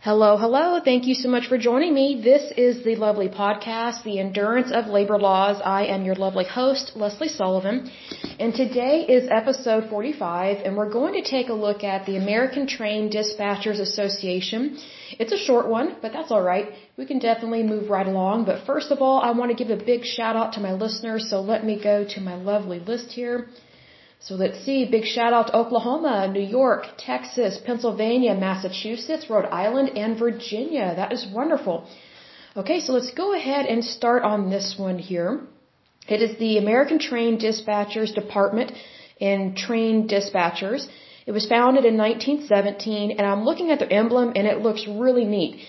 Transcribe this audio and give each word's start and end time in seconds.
Hello, 0.00 0.36
hello. 0.36 0.78
Thank 0.78 1.08
you 1.08 1.14
so 1.14 1.28
much 1.28 1.48
for 1.48 1.58
joining 1.58 1.92
me. 1.92 2.20
This 2.22 2.52
is 2.56 2.84
the 2.84 2.94
lovely 2.94 3.28
podcast, 3.28 4.04
The 4.04 4.20
Endurance 4.20 4.70
of 4.70 4.86
Labor 4.86 5.18
Laws. 5.18 5.60
I 5.64 5.86
am 5.86 6.04
your 6.04 6.14
lovely 6.14 6.44
host, 6.44 6.92
Leslie 6.94 7.26
Sullivan. 7.26 7.90
And 8.38 8.54
today 8.54 9.04
is 9.08 9.28
episode 9.28 9.90
45, 9.90 10.58
and 10.64 10.76
we're 10.76 10.88
going 10.88 11.14
to 11.14 11.28
take 11.28 11.48
a 11.48 11.52
look 11.52 11.82
at 11.82 12.06
the 12.06 12.16
American 12.16 12.68
Train 12.68 13.10
Dispatchers 13.10 13.80
Association. 13.80 14.78
It's 15.18 15.32
a 15.32 15.36
short 15.36 15.66
one, 15.66 15.96
but 16.00 16.12
that's 16.12 16.30
alright. 16.30 16.68
We 16.96 17.04
can 17.04 17.18
definitely 17.18 17.64
move 17.64 17.90
right 17.90 18.06
along. 18.06 18.44
But 18.44 18.66
first 18.66 18.92
of 18.92 19.02
all, 19.02 19.20
I 19.20 19.32
want 19.32 19.50
to 19.50 19.64
give 19.64 19.76
a 19.76 19.84
big 19.84 20.04
shout 20.04 20.36
out 20.36 20.52
to 20.52 20.60
my 20.60 20.74
listeners, 20.74 21.28
so 21.28 21.40
let 21.40 21.64
me 21.64 21.76
go 21.82 22.04
to 22.04 22.20
my 22.20 22.36
lovely 22.36 22.78
list 22.78 23.10
here. 23.10 23.48
So 24.20 24.34
let's 24.34 24.60
see, 24.64 24.84
big 24.84 25.04
shout 25.04 25.32
out 25.32 25.46
to 25.48 25.56
Oklahoma, 25.56 26.28
New 26.28 26.46
York, 26.60 26.86
Texas, 26.98 27.60
Pennsylvania, 27.64 28.34
Massachusetts, 28.34 29.30
Rhode 29.30 29.46
Island, 29.46 29.96
and 29.96 30.18
Virginia. 30.18 30.92
That 30.96 31.12
is 31.12 31.24
wonderful. 31.32 31.86
Okay, 32.56 32.80
so 32.80 32.92
let's 32.94 33.12
go 33.12 33.32
ahead 33.34 33.66
and 33.66 33.84
start 33.84 34.24
on 34.24 34.50
this 34.50 34.74
one 34.76 34.98
here. 34.98 35.40
It 36.08 36.20
is 36.20 36.36
the 36.38 36.58
American 36.58 36.98
Train 36.98 37.38
Dispatchers 37.38 38.12
Department 38.12 38.72
in 39.20 39.54
Train 39.54 40.08
Dispatchers. 40.08 40.88
It 41.26 41.32
was 41.32 41.46
founded 41.46 41.84
in 41.84 41.96
1917, 41.96 43.12
and 43.12 43.24
I'm 43.24 43.44
looking 43.44 43.70
at 43.70 43.78
the 43.78 43.90
emblem, 43.92 44.32
and 44.34 44.46
it 44.48 44.58
looks 44.60 44.86
really 44.88 45.26
neat. 45.26 45.60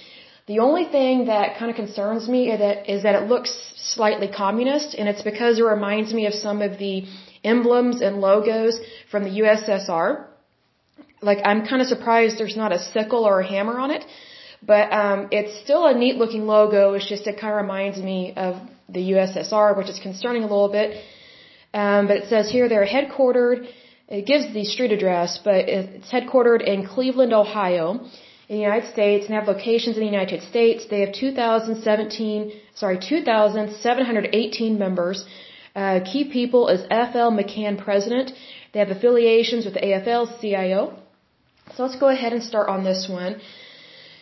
The 0.47 0.59
only 0.59 0.85
thing 0.85 1.25
that 1.25 1.57
kind 1.59 1.69
of 1.69 1.75
concerns 1.75 2.27
me 2.27 2.49
is 2.49 3.03
that 3.03 3.15
it 3.15 3.27
looks 3.29 3.51
slightly 3.75 4.27
communist, 4.27 4.95
and 4.95 5.07
it's 5.07 5.21
because 5.21 5.59
it 5.59 5.63
reminds 5.63 6.13
me 6.13 6.25
of 6.25 6.33
some 6.33 6.63
of 6.63 6.79
the 6.79 7.05
emblems 7.43 8.01
and 8.01 8.21
logos 8.21 8.79
from 9.11 9.23
the 9.23 9.29
USSR. 9.41 10.25
Like 11.21 11.39
I'm 11.43 11.65
kind 11.65 11.81
of 11.81 11.87
surprised 11.87 12.37
there's 12.37 12.57
not 12.57 12.71
a 12.71 12.79
sickle 12.79 13.25
or 13.25 13.39
a 13.41 13.47
hammer 13.47 13.77
on 13.79 13.91
it, 13.91 14.05
but 14.61 14.91
um, 14.91 15.27
it's 15.31 15.59
still 15.63 15.85
a 15.87 15.93
neat 15.93 16.15
looking 16.15 16.45
logo. 16.47 16.93
It's 16.93 17.07
just 17.07 17.27
it 17.27 17.39
kind 17.39 17.53
of 17.53 17.61
reminds 17.61 17.97
me 17.99 18.33
of 18.35 18.55
the 18.87 19.11
USSR, 19.11 19.77
which 19.77 19.89
is 19.89 19.99
concerning 19.99 20.43
a 20.43 20.47
little 20.47 20.69
bit. 20.69 21.03
Um, 21.73 22.07
but 22.07 22.17
it 22.17 22.29
says 22.29 22.49
here 22.49 22.67
they're 22.67 22.87
headquartered. 22.87 23.67
It 24.07 24.25
gives 24.25 24.51
the 24.53 24.65
street 24.65 24.91
address, 24.91 25.39
but 25.43 25.69
it's 25.69 26.11
headquartered 26.11 26.63
in 26.63 26.87
Cleveland, 26.87 27.31
Ohio, 27.31 27.99
in 28.47 28.55
the 28.57 28.63
United 28.63 28.91
States, 28.91 29.27
and 29.27 29.35
have 29.35 29.47
locations 29.47 29.97
in 29.97 30.01
the 30.01 30.09
United 30.09 30.41
States. 30.41 30.87
They 30.89 31.01
have 31.01 31.13
2017, 31.13 32.51
sorry, 32.73 32.97
2,718 32.97 34.79
members 34.79 35.25
uh, 35.75 35.99
key 36.11 36.23
people 36.25 36.67
is 36.69 36.81
F.L. 36.89 37.31
McCann 37.31 37.77
president. 37.77 38.31
They 38.73 38.79
have 38.79 38.89
affiliations 38.89 39.65
with 39.65 39.75
AFL-CIO. 39.75 40.93
So 41.75 41.83
let's 41.83 41.97
go 41.97 42.09
ahead 42.09 42.33
and 42.33 42.43
start 42.43 42.69
on 42.69 42.83
this 42.83 43.07
one. 43.09 43.39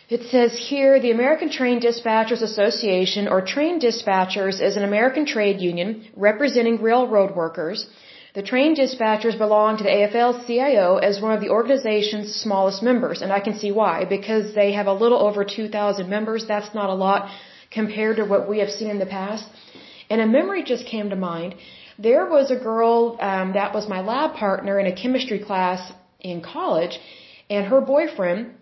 It 0.08 0.22
says 0.30 0.56
here, 0.56 1.00
the 1.00 1.10
American 1.10 1.50
Train 1.50 1.80
Dispatchers 1.80 2.40
Association, 2.40 3.28
or 3.28 3.42
Train 3.42 3.78
Dispatchers, 3.78 4.60
is 4.68 4.76
an 4.76 4.84
American 4.84 5.26
trade 5.26 5.60
union 5.60 6.06
representing 6.16 6.80
railroad 6.80 7.36
workers. 7.36 7.86
The 8.34 8.42
train 8.42 8.74
dispatchers 8.76 9.36
belong 9.36 9.78
to 9.78 9.84
the 9.84 9.90
AFL-CIO 9.90 10.96
as 10.96 11.20
one 11.20 11.32
of 11.32 11.40
the 11.40 11.48
organization's 11.48 12.34
smallest 12.34 12.82
members, 12.82 13.20
and 13.20 13.32
I 13.32 13.40
can 13.40 13.58
see 13.58 13.72
why. 13.72 14.04
Because 14.04 14.54
they 14.54 14.72
have 14.72 14.86
a 14.86 14.92
little 14.92 15.18
over 15.18 15.44
2,000 15.44 16.08
members, 16.08 16.46
that's 16.46 16.74
not 16.74 16.88
a 16.88 16.94
lot 16.94 17.30
compared 17.70 18.16
to 18.16 18.24
what 18.24 18.48
we 18.48 18.58
have 18.60 18.70
seen 18.70 18.90
in 18.90 18.98
the 18.98 19.06
past. 19.06 19.44
And 20.10 20.20
a 20.20 20.26
memory 20.26 20.62
just 20.62 20.86
came 20.86 21.10
to 21.10 21.16
mind. 21.16 21.54
There 21.98 22.26
was 22.26 22.50
a 22.50 22.56
girl 22.56 23.18
um, 23.20 23.52
that 23.54 23.74
was 23.74 23.88
my 23.88 24.00
lab 24.00 24.34
partner 24.34 24.78
in 24.80 24.86
a 24.86 24.94
chemistry 24.94 25.40
class 25.40 25.92
in 26.20 26.40
college, 26.40 26.98
and 27.50 27.66
her 27.66 27.80
boyfriend 27.80 28.54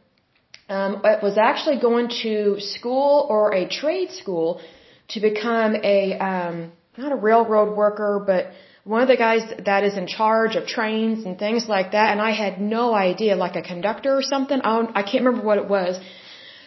um, 0.69 1.03
was 1.23 1.37
actually 1.39 1.79
going 1.81 2.09
to 2.23 2.57
school 2.59 3.27
or 3.29 3.55
a 3.55 3.69
trade 3.69 4.11
school 4.13 4.61
to 5.09 5.21
become 5.21 5.77
a 5.83 6.19
um, 6.19 6.73
not 6.99 7.13
a 7.13 7.17
railroad 7.17 7.77
worker, 7.77 8.23
but 8.27 8.53
one 8.85 9.03
of 9.03 9.09
the 9.09 9.17
guys 9.17 9.43
that 9.65 9.85
is 9.85 9.97
in 9.97 10.07
charge 10.07 10.55
of 10.57 10.67
trains 10.67 11.25
and 11.25 11.39
things 11.39 11.69
like 11.69 11.93
that. 11.93 12.13
And 12.13 12.21
I 12.21 12.31
had 12.31 12.61
no 12.61 12.95
idea, 12.95 13.37
like 13.37 13.57
a 13.57 13.63
conductor 13.63 14.17
or 14.17 14.23
something. 14.23 14.61
I, 14.63 14.75
I 14.95 15.03
can't 15.03 15.25
remember 15.25 15.45
what 15.45 15.59
it 15.59 15.69
was. 15.69 15.99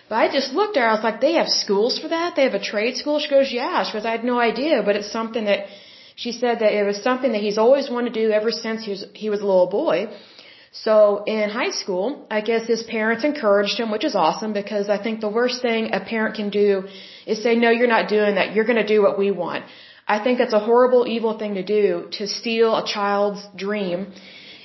But 0.10 0.16
I 0.24 0.28
just 0.38 0.54
looked 0.60 0.76
at 0.78 0.82
her. 0.84 0.90
I 0.90 0.94
was 0.94 1.04
like, 1.04 1.22
they 1.22 1.34
have 1.34 1.50
schools 1.64 2.00
for 2.02 2.08
that? 2.16 2.36
They 2.36 2.46
have 2.50 2.58
a 2.62 2.66
trade 2.72 2.96
school? 3.02 3.20
She 3.20 3.30
goes, 3.30 3.52
yeah. 3.52 3.84
She 3.84 3.94
goes, 3.94 4.06
I 4.06 4.16
had 4.18 4.24
no 4.24 4.40
idea, 4.40 4.82
but 4.88 4.96
it's 4.96 5.12
something 5.20 5.46
that 5.46 5.68
she 6.16 6.32
said 6.32 6.60
that 6.60 6.74
it 6.80 6.84
was 6.92 6.98
something 7.10 7.32
that 7.36 7.42
he's 7.48 7.60
always 7.66 7.90
wanted 7.90 8.14
to 8.16 8.20
do 8.24 8.32
ever 8.40 8.52
since 8.52 8.84
he 8.86 8.92
was, 8.96 9.06
he 9.14 9.30
was 9.30 9.42
a 9.42 9.48
little 9.52 9.72
boy. 9.84 10.08
So 10.72 11.24
in 11.26 11.50
high 11.50 11.72
school, 11.82 12.28
I 12.30 12.42
guess 12.42 12.68
his 12.68 12.84
parents 12.84 13.24
encouraged 13.24 13.78
him, 13.80 13.92
which 13.92 14.06
is 14.10 14.16
awesome 14.16 14.52
because 14.54 14.90
I 14.90 15.02
think 15.02 15.20
the 15.20 15.30
worst 15.30 15.62
thing 15.62 15.94
a 15.94 16.00
parent 16.00 16.36
can 16.36 16.50
do 16.50 16.88
is 17.26 17.42
say, 17.42 17.56
no, 17.56 17.70
you're 17.70 17.94
not 17.98 18.10
doing 18.10 18.36
that. 18.36 18.54
You're 18.54 18.66
going 18.72 18.84
to 18.86 18.92
do 18.96 19.02
what 19.02 19.18
we 19.18 19.32
want. 19.32 19.66
I 20.08 20.24
think 20.24 20.40
that's 20.40 20.54
a 20.54 20.60
horrible, 20.60 21.08
evil 21.08 21.38
thing 21.38 21.56
to 21.56 21.64
do, 21.64 22.08
to 22.14 22.28
steal 22.28 22.76
a 22.76 22.86
child's 22.86 23.42
dream 23.56 24.12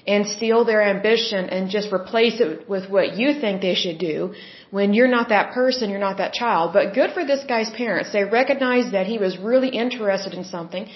and 0.06 0.26
steal 0.26 0.64
their 0.64 0.82
ambition 0.82 1.48
and 1.48 1.70
just 1.70 1.92
replace 1.92 2.40
it 2.40 2.68
with 2.68 2.90
what 2.90 3.16
you 3.16 3.40
think 3.40 3.62
they 3.62 3.74
should 3.74 3.98
do 3.98 4.34
when 4.76 4.92
you're 4.96 5.14
not 5.18 5.28
that 5.28 5.52
person, 5.52 5.90
you're 5.90 6.06
not 6.10 6.18
that 6.22 6.32
child. 6.32 6.72
But 6.76 6.94
good 6.94 7.10
for 7.16 7.24
this 7.24 7.42
guy's 7.52 7.70
parents. 7.70 8.12
They 8.12 8.24
recognized 8.24 8.90
that 8.96 9.06
he 9.06 9.18
was 9.18 9.38
really 9.38 9.70
interested 9.84 10.34
in 10.34 10.44
something. 10.44 10.88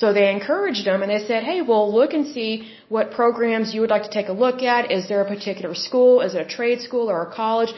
So 0.00 0.12
they 0.12 0.26
encouraged 0.30 0.86
him 0.86 1.02
and 1.02 1.10
they 1.10 1.22
said, 1.26 1.42
hey, 1.42 1.60
well, 1.70 1.86
look 1.98 2.12
and 2.18 2.26
see 2.36 2.52
what 2.88 3.10
programs 3.10 3.74
you 3.74 3.80
would 3.80 3.90
like 3.96 4.04
to 4.08 4.14
take 4.18 4.28
a 4.28 4.36
look 4.44 4.62
at. 4.62 4.92
Is 4.96 5.08
there 5.08 5.22
a 5.22 5.28
particular 5.34 5.74
school? 5.74 6.20
Is 6.20 6.34
it 6.36 6.42
a 6.46 6.50
trade 6.56 6.82
school 6.82 7.10
or 7.10 7.20
a 7.22 7.34
college? 7.42 7.72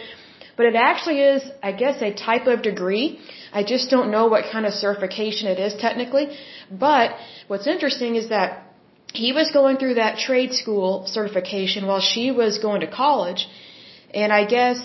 But 0.58 0.66
it 0.66 0.74
actually 0.74 1.20
is, 1.20 1.42
I 1.62 1.72
guess, 1.72 2.02
a 2.02 2.12
type 2.12 2.46
of 2.46 2.62
degree. 2.62 3.20
I 3.52 3.62
just 3.62 3.88
don't 3.88 4.10
know 4.10 4.26
what 4.26 4.50
kind 4.52 4.66
of 4.66 4.74
certification 4.74 5.48
it 5.48 5.58
is 5.66 5.74
technically. 5.86 6.26
But 6.70 7.16
what's 7.46 7.68
interesting 7.68 8.16
is 8.16 8.28
that 8.28 8.67
he 9.14 9.32
was 9.32 9.50
going 9.50 9.78
through 9.78 9.94
that 9.94 10.18
trade 10.18 10.52
school 10.52 11.04
certification 11.06 11.86
while 11.86 12.00
she 12.00 12.30
was 12.30 12.58
going 12.58 12.80
to 12.80 12.86
college. 12.86 13.48
And 14.14 14.32
I 14.32 14.44
guess 14.44 14.78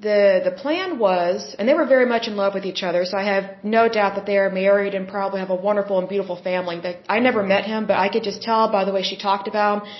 the 0.00 0.42
the 0.44 0.50
plan 0.50 0.98
was, 0.98 1.54
and 1.58 1.68
they 1.68 1.74
were 1.74 1.86
very 1.86 2.06
much 2.06 2.28
in 2.28 2.36
love 2.36 2.54
with 2.54 2.66
each 2.66 2.82
other. 2.82 3.04
So 3.04 3.16
I 3.16 3.24
have 3.24 3.44
no 3.62 3.88
doubt 3.88 4.16
that 4.16 4.26
they 4.26 4.38
are 4.38 4.50
married 4.50 4.94
and 4.94 5.08
probably 5.08 5.40
have 5.40 5.50
a 5.50 5.60
wonderful 5.68 5.98
and 5.98 6.08
beautiful 6.08 6.36
family. 6.36 6.80
That 6.80 6.96
I 7.08 7.18
never 7.20 7.42
met 7.42 7.64
him, 7.64 7.86
but 7.86 7.96
I 7.96 8.08
could 8.08 8.22
just 8.22 8.42
tell 8.42 8.70
by 8.70 8.84
the 8.84 8.92
way 8.92 9.02
she 9.02 9.16
talked 9.16 9.48
about 9.48 9.86
him 9.86 9.92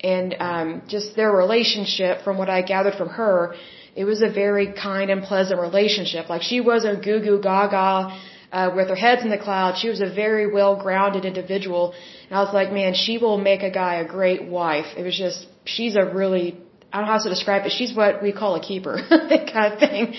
and 0.00 0.36
um, 0.40 0.82
just 0.88 1.16
their 1.16 1.32
relationship. 1.32 2.22
From 2.22 2.38
what 2.38 2.48
I 2.48 2.62
gathered 2.62 2.94
from 2.94 3.08
her, 3.10 3.54
it 3.94 4.04
was 4.04 4.20
a 4.22 4.28
very 4.28 4.72
kind 4.72 5.10
and 5.10 5.22
pleasant 5.22 5.60
relationship. 5.60 6.28
Like 6.28 6.42
she 6.42 6.60
wasn't 6.60 7.04
goo 7.04 7.20
goo 7.20 7.40
gaga 7.40 8.18
uh, 8.52 8.70
with 8.74 8.88
her 8.88 8.96
heads 8.96 9.22
in 9.22 9.30
the 9.30 9.38
clouds. 9.38 9.78
She 9.78 9.88
was 9.88 10.00
a 10.00 10.10
very 10.12 10.46
well 10.52 10.74
grounded 10.76 11.24
individual 11.24 11.94
and 12.28 12.38
I 12.38 12.42
was 12.42 12.52
like, 12.52 12.72
man, 12.72 12.94
she 12.94 13.18
will 13.18 13.38
make 13.38 13.62
a 13.62 13.70
guy 13.70 13.94
a 13.96 14.06
great 14.06 14.44
wife. 14.44 14.86
It 14.96 15.04
was 15.04 15.16
just, 15.16 15.46
she's 15.64 15.94
a 15.94 16.04
really, 16.04 16.58
I 16.92 16.98
don't 16.98 17.06
know 17.06 17.12
how 17.12 17.18
to 17.18 17.28
describe 17.28 17.66
it. 17.66 17.72
She's 17.72 17.94
what 17.94 18.22
we 18.22 18.32
call 18.32 18.56
a 18.56 18.60
keeper, 18.60 18.98
kind 19.08 19.72
of 19.72 19.78
thing. 19.78 20.14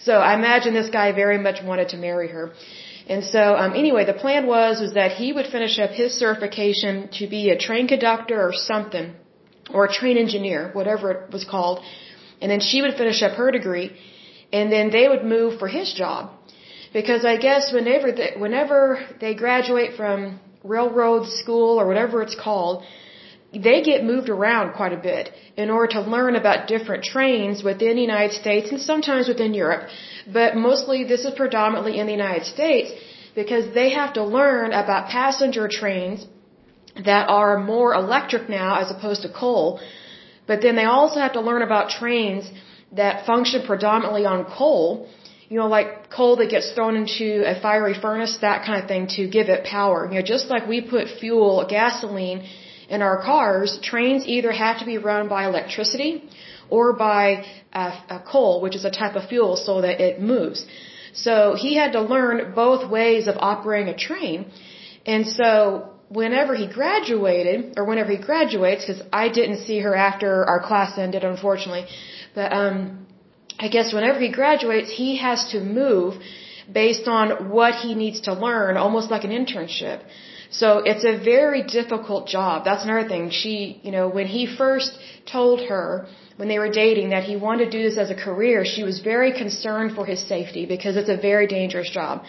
So 0.00 0.12
I 0.12 0.34
imagine 0.34 0.72
this 0.72 0.88
guy 0.88 1.12
very 1.12 1.38
much 1.38 1.62
wanted 1.62 1.90
to 1.90 1.98
marry 1.98 2.28
her. 2.28 2.52
And 3.12 3.24
so, 3.24 3.42
um, 3.62 3.72
anyway, 3.74 4.04
the 4.04 4.18
plan 4.24 4.46
was 4.46 4.80
was 4.80 4.94
that 4.94 5.12
he 5.20 5.32
would 5.32 5.46
finish 5.46 5.78
up 5.78 5.90
his 5.90 6.14
certification 6.14 7.08
to 7.18 7.26
be 7.26 7.50
a 7.50 7.58
train 7.58 7.88
conductor 7.88 8.40
or 8.48 8.52
something, 8.52 9.14
or 9.74 9.86
a 9.86 9.92
train 9.92 10.16
engineer, 10.16 10.70
whatever 10.72 11.10
it 11.12 11.32
was 11.32 11.44
called. 11.44 11.80
And 12.40 12.50
then 12.50 12.60
she 12.60 12.80
would 12.82 12.94
finish 12.94 13.22
up 13.22 13.32
her 13.32 13.50
degree, 13.50 13.88
and 14.52 14.72
then 14.72 14.90
they 14.90 15.08
would 15.08 15.24
move 15.24 15.58
for 15.58 15.68
his 15.68 15.92
job, 15.92 16.30
because 16.92 17.24
I 17.24 17.36
guess 17.36 17.72
whenever 17.72 18.12
they, 18.12 18.30
whenever 18.36 18.78
they 19.20 19.34
graduate 19.34 19.96
from 19.96 20.40
railroad 20.64 21.26
school 21.26 21.80
or 21.80 21.86
whatever 21.86 22.22
it's 22.22 22.34
called, 22.34 22.84
they 23.52 23.82
get 23.82 24.04
moved 24.04 24.28
around 24.28 24.74
quite 24.74 24.92
a 24.92 24.96
bit 24.96 25.30
in 25.56 25.70
order 25.70 25.92
to 25.94 26.00
learn 26.00 26.36
about 26.36 26.68
different 26.68 27.02
trains 27.02 27.62
within 27.64 27.96
the 27.96 28.02
United 28.02 28.32
States 28.32 28.70
and 28.70 28.80
sometimes 28.80 29.26
within 29.26 29.54
Europe. 29.54 29.88
But 30.32 30.56
mostly 30.56 31.04
this 31.04 31.24
is 31.24 31.34
predominantly 31.34 31.98
in 31.98 32.06
the 32.06 32.12
United 32.12 32.46
States 32.46 32.92
because 33.34 33.74
they 33.74 33.90
have 33.90 34.12
to 34.14 34.24
learn 34.24 34.72
about 34.72 35.08
passenger 35.08 35.66
trains 35.68 36.26
that 37.04 37.28
are 37.28 37.58
more 37.58 37.94
electric 37.94 38.48
now 38.48 38.80
as 38.80 38.90
opposed 38.90 39.22
to 39.22 39.28
coal. 39.28 39.80
But 40.46 40.62
then 40.62 40.76
they 40.76 40.84
also 40.84 41.18
have 41.20 41.32
to 41.32 41.40
learn 41.40 41.62
about 41.62 41.90
trains 41.90 42.50
that 42.92 43.26
function 43.26 43.66
predominantly 43.66 44.26
on 44.26 44.44
coal 44.44 45.08
you 45.50 45.58
know, 45.58 45.66
like 45.66 45.88
coal 46.10 46.36
that 46.36 46.48
gets 46.48 46.70
thrown 46.74 46.94
into 47.02 47.28
a 47.52 47.60
fiery 47.60 47.96
furnace, 48.04 48.38
that 48.40 48.64
kind 48.64 48.80
of 48.80 48.86
thing 48.92 49.08
to 49.16 49.22
give 49.36 49.48
it 49.54 49.64
power. 49.64 49.98
You 50.08 50.18
know, 50.18 50.26
just 50.34 50.46
like 50.48 50.68
we 50.68 50.80
put 50.80 51.08
fuel, 51.20 51.66
gasoline 51.68 52.46
in 52.88 53.02
our 53.02 53.18
cars, 53.30 53.78
trains 53.82 54.22
either 54.26 54.52
have 54.52 54.78
to 54.78 54.86
be 54.92 54.96
run 54.98 55.28
by 55.28 55.46
electricity 55.46 56.12
or 56.76 56.92
by 56.92 57.44
uh, 57.72 58.20
coal, 58.32 58.60
which 58.60 58.76
is 58.76 58.84
a 58.84 58.92
type 58.92 59.16
of 59.16 59.28
fuel, 59.28 59.56
so 59.56 59.80
that 59.80 60.00
it 60.00 60.20
moves. 60.20 60.64
So 61.12 61.56
he 61.58 61.74
had 61.74 61.92
to 61.98 62.00
learn 62.00 62.52
both 62.54 62.88
ways 62.88 63.26
of 63.26 63.34
operating 63.36 63.92
a 63.92 63.98
train. 64.08 64.46
And 65.04 65.26
so 65.26 65.90
whenever 66.08 66.54
he 66.54 66.68
graduated, 66.68 67.74
or 67.76 67.84
whenever 67.86 68.10
he 68.10 68.22
graduates, 68.30 68.86
because 68.86 69.02
I 69.12 69.28
didn't 69.30 69.64
see 69.66 69.80
her 69.80 69.96
after 69.96 70.44
our 70.44 70.60
class 70.60 70.96
ended, 70.96 71.24
unfortunately, 71.24 71.86
but 72.36 72.52
um, 72.52 73.06
I 73.58 73.68
guess 73.68 73.92
whenever 73.92 74.18
he 74.20 74.30
graduates, 74.30 74.90
he 74.90 75.16
has 75.18 75.50
to 75.52 75.60
move 75.60 76.14
based 76.72 77.08
on 77.08 77.50
what 77.50 77.74
he 77.74 77.94
needs 77.94 78.20
to 78.22 78.32
learn, 78.32 78.76
almost 78.76 79.10
like 79.10 79.24
an 79.24 79.30
internship. 79.30 80.00
So 80.50 80.78
it's 80.78 81.04
a 81.04 81.16
very 81.16 81.62
difficult 81.62 82.26
job. 82.26 82.64
That's 82.64 82.84
another 82.84 83.08
thing. 83.08 83.30
She, 83.30 83.80
you 83.82 83.92
know, 83.92 84.08
when 84.08 84.26
he 84.26 84.46
first 84.46 84.92
told 85.24 85.60
her 85.68 86.06
when 86.36 86.48
they 86.48 86.58
were 86.58 86.70
dating 86.70 87.10
that 87.10 87.24
he 87.24 87.36
wanted 87.36 87.66
to 87.66 87.70
do 87.70 87.82
this 87.82 87.98
as 87.98 88.10
a 88.10 88.14
career, 88.14 88.64
she 88.64 88.82
was 88.82 89.00
very 89.00 89.32
concerned 89.32 89.94
for 89.94 90.04
his 90.04 90.20
safety 90.26 90.66
because 90.66 90.96
it's 90.96 91.08
a 91.08 91.16
very 91.16 91.46
dangerous 91.46 91.90
job. 91.90 92.24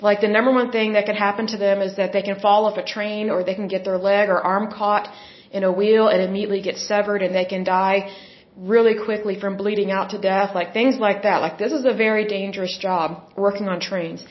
Like 0.00 0.20
the 0.20 0.28
number 0.28 0.52
one 0.52 0.70
thing 0.70 0.94
that 0.94 1.04
can 1.04 1.16
happen 1.16 1.46
to 1.48 1.58
them 1.58 1.82
is 1.82 1.96
that 1.96 2.12
they 2.14 2.22
can 2.22 2.40
fall 2.40 2.64
off 2.64 2.78
a 2.78 2.82
train 2.82 3.28
or 3.28 3.44
they 3.44 3.54
can 3.54 3.68
get 3.68 3.84
their 3.84 3.98
leg 3.98 4.30
or 4.30 4.40
arm 4.40 4.72
caught 4.72 5.12
in 5.50 5.64
a 5.64 5.72
wheel 5.72 6.08
and 6.08 6.22
immediately 6.22 6.62
get 6.62 6.78
severed 6.78 7.22
and 7.22 7.34
they 7.34 7.44
can 7.44 7.64
die 7.64 8.10
really 8.56 8.94
quickly 9.04 9.38
from 9.38 9.56
bleeding 9.56 9.90
out 9.90 10.10
to 10.10 10.18
death, 10.18 10.54
like 10.54 10.72
things 10.72 10.98
like 10.98 11.22
that. 11.22 11.40
Like 11.40 11.58
this 11.58 11.72
is 11.72 11.84
a 11.84 11.94
very 11.94 12.26
dangerous 12.26 12.76
job 12.78 13.22
working 13.36 13.68
on 13.68 13.80
trains. 13.80 14.24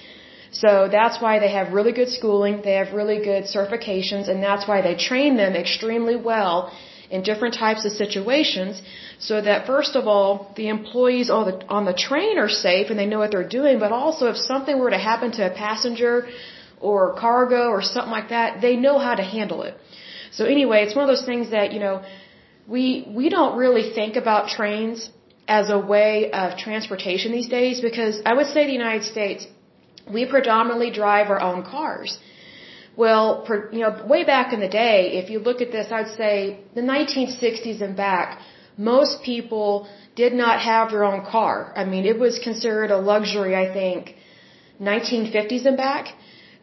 So 0.51 0.87
that's 0.91 1.21
why 1.21 1.39
they 1.39 1.51
have 1.51 1.73
really 1.73 1.91
good 1.91 2.09
schooling, 2.09 2.61
they 2.63 2.77
have 2.81 2.93
really 2.93 3.19
good 3.23 3.43
certifications, 3.43 4.29
and 4.29 4.41
that's 4.41 4.67
why 4.67 4.81
they 4.81 4.95
train 4.95 5.37
them 5.37 5.53
extremely 5.53 6.15
well 6.15 6.71
in 7.11 7.21
different 7.23 7.53
types 7.55 7.85
of 7.85 7.91
situations 7.91 8.81
so 9.19 9.41
that 9.41 9.67
first 9.67 9.95
of 9.95 10.07
all, 10.07 10.53
the 10.55 10.69
employees 10.69 11.29
on 11.29 11.45
the, 11.49 11.67
on 11.67 11.85
the 11.85 11.93
train 11.93 12.37
are 12.37 12.49
safe 12.49 12.89
and 12.89 12.97
they 12.97 13.05
know 13.05 13.19
what 13.19 13.31
they're 13.31 13.47
doing, 13.59 13.79
but 13.79 13.91
also 13.91 14.27
if 14.27 14.37
something 14.37 14.79
were 14.79 14.91
to 14.91 14.97
happen 14.97 15.31
to 15.33 15.51
a 15.51 15.53
passenger 15.53 16.27
or 16.79 17.13
cargo 17.15 17.67
or 17.67 17.81
something 17.81 18.11
like 18.11 18.29
that, 18.29 18.61
they 18.61 18.75
know 18.75 18.97
how 18.97 19.15
to 19.15 19.23
handle 19.23 19.63
it. 19.63 19.75
So 20.31 20.45
anyway, 20.45 20.83
it's 20.83 20.95
one 20.95 21.03
of 21.03 21.13
those 21.13 21.25
things 21.25 21.51
that, 21.51 21.73
you 21.73 21.79
know, 21.79 22.01
we 22.75 22.83
we 23.19 23.29
don't 23.35 23.57
really 23.57 23.85
think 23.99 24.15
about 24.23 24.49
trains 24.57 25.09
as 25.59 25.69
a 25.77 25.79
way 25.93 26.31
of 26.31 26.57
transportation 26.65 27.31
these 27.31 27.49
days 27.59 27.81
because 27.81 28.21
I 28.25 28.33
would 28.37 28.49
say 28.55 28.65
the 28.65 28.77
United 28.83 29.05
States 29.13 29.47
we 30.15 30.25
predominantly 30.25 30.91
drive 30.91 31.29
our 31.29 31.41
own 31.49 31.63
cars. 31.63 32.19
Well, 32.95 33.43
per, 33.47 33.57
you 33.71 33.81
know, 33.83 33.91
way 34.13 34.23
back 34.23 34.53
in 34.53 34.59
the 34.59 34.67
day, 34.67 34.97
if 35.21 35.29
you 35.29 35.39
look 35.39 35.61
at 35.61 35.71
this, 35.71 35.91
I'd 35.91 36.13
say 36.21 36.59
the 36.75 36.81
1960s 36.81 37.81
and 37.81 37.95
back, 37.95 38.39
most 38.77 39.23
people 39.23 39.87
did 40.15 40.33
not 40.33 40.59
have 40.61 40.91
their 40.91 41.03
own 41.03 41.21
car. 41.25 41.71
I 41.75 41.85
mean, 41.85 42.05
it 42.05 42.19
was 42.19 42.39
considered 42.39 42.91
a 42.91 42.97
luxury, 42.97 43.55
I 43.55 43.67
think, 43.79 44.15
1950s 44.81 45.65
and 45.65 45.77
back. 45.77 46.13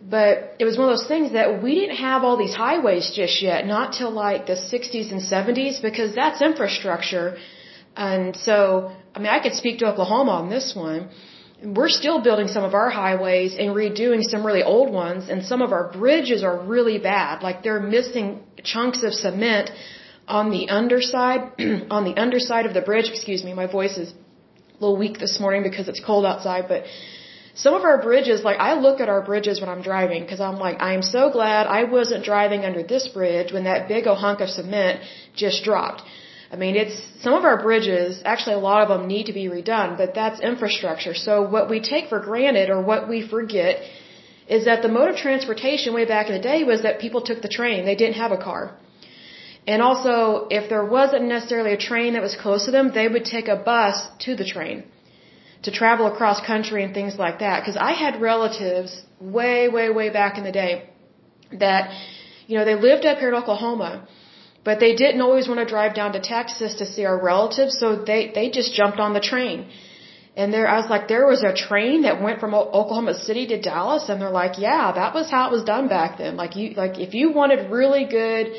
But 0.00 0.56
it 0.58 0.64
was 0.64 0.76
one 0.76 0.88
of 0.88 0.96
those 0.96 1.08
things 1.08 1.32
that 1.32 1.62
we 1.62 1.74
didn't 1.74 1.96
have 1.96 2.22
all 2.22 2.36
these 2.36 2.54
highways 2.54 3.10
just 3.10 3.42
yet, 3.42 3.66
not 3.66 3.94
till 3.94 4.10
like 4.10 4.46
the 4.46 4.54
60s 4.54 5.10
and 5.10 5.20
70s, 5.20 5.80
because 5.80 6.14
that's 6.14 6.42
infrastructure. 6.42 7.38
And 7.96 8.36
so, 8.36 8.92
I 9.14 9.18
mean, 9.18 9.28
I 9.28 9.40
could 9.40 9.54
speak 9.54 9.78
to 9.78 9.86
Oklahoma 9.86 10.32
on 10.32 10.50
this 10.50 10.74
one. 10.76 11.08
We're 11.64 11.88
still 11.88 12.20
building 12.20 12.48
some 12.48 12.64
of 12.64 12.74
our 12.74 12.90
highways 12.90 13.56
and 13.58 13.70
redoing 13.74 14.22
some 14.22 14.44
really 14.44 14.62
old 14.62 14.92
ones, 14.92 15.30
and 15.30 15.44
some 15.44 15.62
of 15.62 15.72
our 15.72 15.90
bridges 15.90 16.44
are 16.44 16.58
really 16.58 16.98
bad. 16.98 17.42
Like 17.42 17.62
they're 17.62 17.80
missing 17.80 18.42
chunks 18.62 19.02
of 19.02 19.14
cement 19.14 19.70
on 20.28 20.50
the 20.50 20.68
underside, 20.68 21.52
on 21.90 22.04
the 22.04 22.14
underside 22.20 22.66
of 22.66 22.74
the 22.74 22.82
bridge. 22.82 23.08
Excuse 23.08 23.42
me, 23.42 23.54
my 23.54 23.66
voice 23.66 23.96
is 23.96 24.12
a 24.12 24.78
little 24.80 24.98
weak 24.98 25.18
this 25.18 25.40
morning 25.40 25.62
because 25.62 25.88
it's 25.88 26.00
cold 26.04 26.26
outside, 26.26 26.66
but 26.68 26.84
some 27.64 27.72
of 27.72 27.84
our 27.90 27.98
bridges, 28.02 28.44
like 28.44 28.58
I 28.58 28.74
look 28.74 29.00
at 29.00 29.08
our 29.08 29.22
bridges 29.22 29.60
when 29.62 29.70
I'm 29.70 29.80
driving 29.80 30.22
because 30.24 30.40
I'm 30.40 30.58
like, 30.66 30.76
I 30.88 30.92
am 30.92 31.02
so 31.02 31.30
glad 31.30 31.66
I 31.66 31.84
wasn't 31.84 32.22
driving 32.22 32.66
under 32.66 32.82
this 32.82 33.08
bridge 33.08 33.50
when 33.50 33.64
that 33.64 33.88
big 33.88 34.06
old 34.06 34.18
hunk 34.18 34.40
of 34.40 34.50
cement 34.50 35.00
just 35.34 35.64
dropped. 35.64 36.02
I 36.52 36.56
mean, 36.56 36.76
it's 36.76 36.96
some 37.22 37.32
of 37.32 37.44
our 37.44 37.60
bridges, 37.62 38.20
actually 38.24 38.56
a 38.56 38.64
lot 38.70 38.82
of 38.82 38.88
them 38.88 39.08
need 39.08 39.26
to 39.30 39.32
be 39.32 39.46
redone, 39.48 39.96
but 39.96 40.14
that's 40.14 40.38
infrastructure. 40.40 41.14
So 41.14 41.48
what 41.54 41.70
we 41.70 41.80
take 41.80 42.10
for 42.10 42.20
granted 42.20 42.68
or 42.68 42.82
what 42.82 43.08
we 43.08 43.26
forget 43.26 43.80
is 44.46 44.66
that 44.66 44.82
the 44.82 44.92
mode 44.96 45.08
of 45.08 45.16
transportation 45.16 45.94
way 45.94 46.04
back 46.04 46.28
in 46.28 46.34
the 46.34 46.46
day 46.52 46.62
was 46.62 46.82
that 46.82 47.00
people 47.00 47.22
took 47.22 47.40
the 47.40 47.48
train. 47.48 47.86
They 47.86 47.96
didn't 47.96 48.20
have 48.24 48.32
a 48.32 48.42
car. 48.48 48.76
And 49.66 49.80
also, 49.82 50.46
if 50.50 50.68
there 50.68 50.84
wasn't 50.84 51.24
necessarily 51.24 51.72
a 51.72 51.78
train 51.78 52.12
that 52.12 52.22
was 52.22 52.36
close 52.36 52.66
to 52.66 52.70
them, 52.70 52.92
they 52.92 53.08
would 53.08 53.24
take 53.24 53.48
a 53.48 53.56
bus 53.56 54.06
to 54.26 54.36
the 54.36 54.44
train 54.44 54.84
to 55.62 55.70
travel 55.70 56.06
across 56.06 56.44
country 56.44 56.84
and 56.84 56.92
things 56.94 57.16
like 57.16 57.38
that. 57.40 57.60
Because 57.60 57.76
I 57.76 57.92
had 57.92 58.20
relatives 58.20 59.02
way, 59.20 59.68
way, 59.68 59.90
way 59.90 60.10
back 60.10 60.38
in 60.38 60.44
the 60.44 60.52
day 60.52 60.88
that, 61.52 61.90
you 62.46 62.58
know, 62.58 62.64
they 62.64 62.74
lived 62.74 63.04
up 63.06 63.18
here 63.18 63.28
in 63.28 63.34
Oklahoma, 63.34 64.06
but 64.64 64.80
they 64.80 64.94
didn't 64.94 65.20
always 65.20 65.48
want 65.48 65.60
to 65.60 65.66
drive 65.66 65.94
down 65.94 66.12
to 66.12 66.20
Texas 66.20 66.74
to 66.80 66.86
see 66.86 67.04
our 67.04 67.18
relatives, 67.32 67.78
so 67.78 67.86
they 68.10 68.32
they 68.38 68.50
just 68.50 68.74
jumped 68.74 68.98
on 68.98 69.12
the 69.18 69.20
train. 69.20 69.68
And 70.36 70.52
there, 70.52 70.66
I 70.68 70.76
was 70.76 70.88
like, 70.90 71.08
there 71.08 71.26
was 71.26 71.42
a 71.42 71.54
train 71.54 72.02
that 72.02 72.20
went 72.20 72.40
from 72.40 72.54
Oklahoma 72.54 73.14
City 73.14 73.46
to 73.52 73.58
Dallas, 73.60 74.10
and 74.10 74.20
they're 74.20 74.38
like, 74.42 74.58
yeah, 74.58 74.92
that 74.92 75.14
was 75.14 75.30
how 75.30 75.48
it 75.48 75.52
was 75.52 75.64
done 75.64 75.88
back 75.88 76.18
then. 76.18 76.36
Like 76.36 76.56
you, 76.56 76.66
like 76.82 76.98
if 76.98 77.14
you 77.14 77.32
wanted 77.32 77.70
really 77.70 78.04
good 78.04 78.52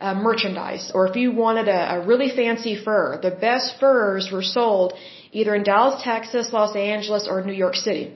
uh, 0.00 0.14
merchandise, 0.14 0.90
or 0.94 1.08
if 1.08 1.16
you 1.16 1.32
wanted 1.32 1.68
a, 1.68 1.80
a 1.96 2.06
really 2.06 2.30
fancy 2.30 2.74
fur, 2.76 3.18
the 3.20 3.30
best 3.30 3.78
furs 3.80 4.30
were 4.32 4.42
sold 4.42 4.94
either 5.32 5.54
in 5.54 5.62
Dallas, 5.62 6.02
Texas, 6.02 6.52
Los 6.52 6.74
Angeles, 6.76 7.26
or 7.30 7.44
New 7.44 7.58
York 7.64 7.76
City. 7.76 8.12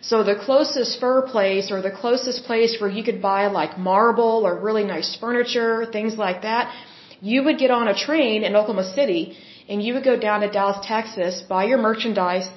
So 0.00 0.22
the 0.22 0.36
closest 0.46 1.00
fur 1.00 1.22
place 1.22 1.70
or 1.70 1.80
the 1.80 1.90
closest 1.90 2.44
place 2.44 2.72
where 2.80 2.90
you 2.90 3.02
could 3.02 3.20
buy 3.22 3.46
like 3.46 3.78
marble 3.78 4.46
or 4.46 4.52
really 4.68 4.84
nice 4.84 5.16
furniture, 5.16 5.86
things 5.86 6.16
like 6.26 6.42
that, 6.42 6.74
you 7.20 7.42
would 7.44 7.58
get 7.58 7.70
on 7.70 7.88
a 7.88 7.94
train 8.06 8.44
in 8.44 8.54
Oklahoma 8.54 8.84
City 8.98 9.22
and 9.68 9.82
you 9.82 9.94
would 9.94 10.04
go 10.04 10.16
down 10.28 10.40
to 10.42 10.50
Dallas, 10.50 10.86
Texas, 10.86 11.42
buy 11.54 11.64
your 11.64 11.78
merchandise, 11.78 12.48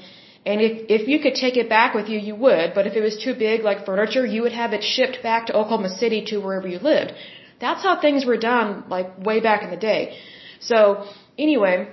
and 0.45 0.61
if, 0.61 0.73
if 0.97 1.07
you 1.11 1.19
could 1.23 1.35
take 1.35 1.55
it 1.61 1.69
back 1.69 1.93
with 1.93 2.07
you, 2.11 2.19
you 2.27 2.35
would, 2.35 2.73
but 2.73 2.87
if 2.89 2.93
it 2.99 3.01
was 3.01 3.15
too 3.23 3.33
big 3.33 3.63
like 3.69 3.85
furniture, 3.85 4.25
you 4.25 4.41
would 4.43 4.53
have 4.53 4.73
it 4.77 4.83
shipped 4.83 5.17
back 5.23 5.47
to 5.47 5.55
Oklahoma 5.59 5.89
City 5.89 6.19
to 6.29 6.37
wherever 6.37 6.67
you 6.73 6.79
lived. 6.79 7.11
That's 7.59 7.83
how 7.83 7.99
things 7.99 8.25
were 8.25 8.37
done 8.37 8.83
like 8.89 9.17
way 9.29 9.39
back 9.39 9.63
in 9.63 9.69
the 9.69 9.81
day. 9.91 10.17
So 10.59 11.05
anyway, 11.37 11.87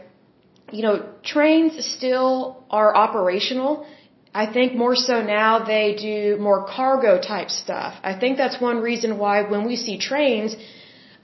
you 0.72 0.82
know, 0.82 0.96
trains 1.22 1.84
still 1.96 2.64
are 2.70 2.94
operational. 2.94 3.86
I 4.34 4.46
think 4.52 4.74
more 4.74 4.96
so 4.96 5.22
now 5.22 5.64
they 5.64 5.94
do 5.94 6.36
more 6.38 6.66
cargo 6.66 7.20
type 7.20 7.50
stuff. 7.50 7.94
I 8.02 8.14
think 8.18 8.36
that's 8.36 8.60
one 8.60 8.80
reason 8.80 9.18
why 9.18 9.42
when 9.42 9.64
we 9.64 9.76
see 9.76 9.96
trains, 9.98 10.56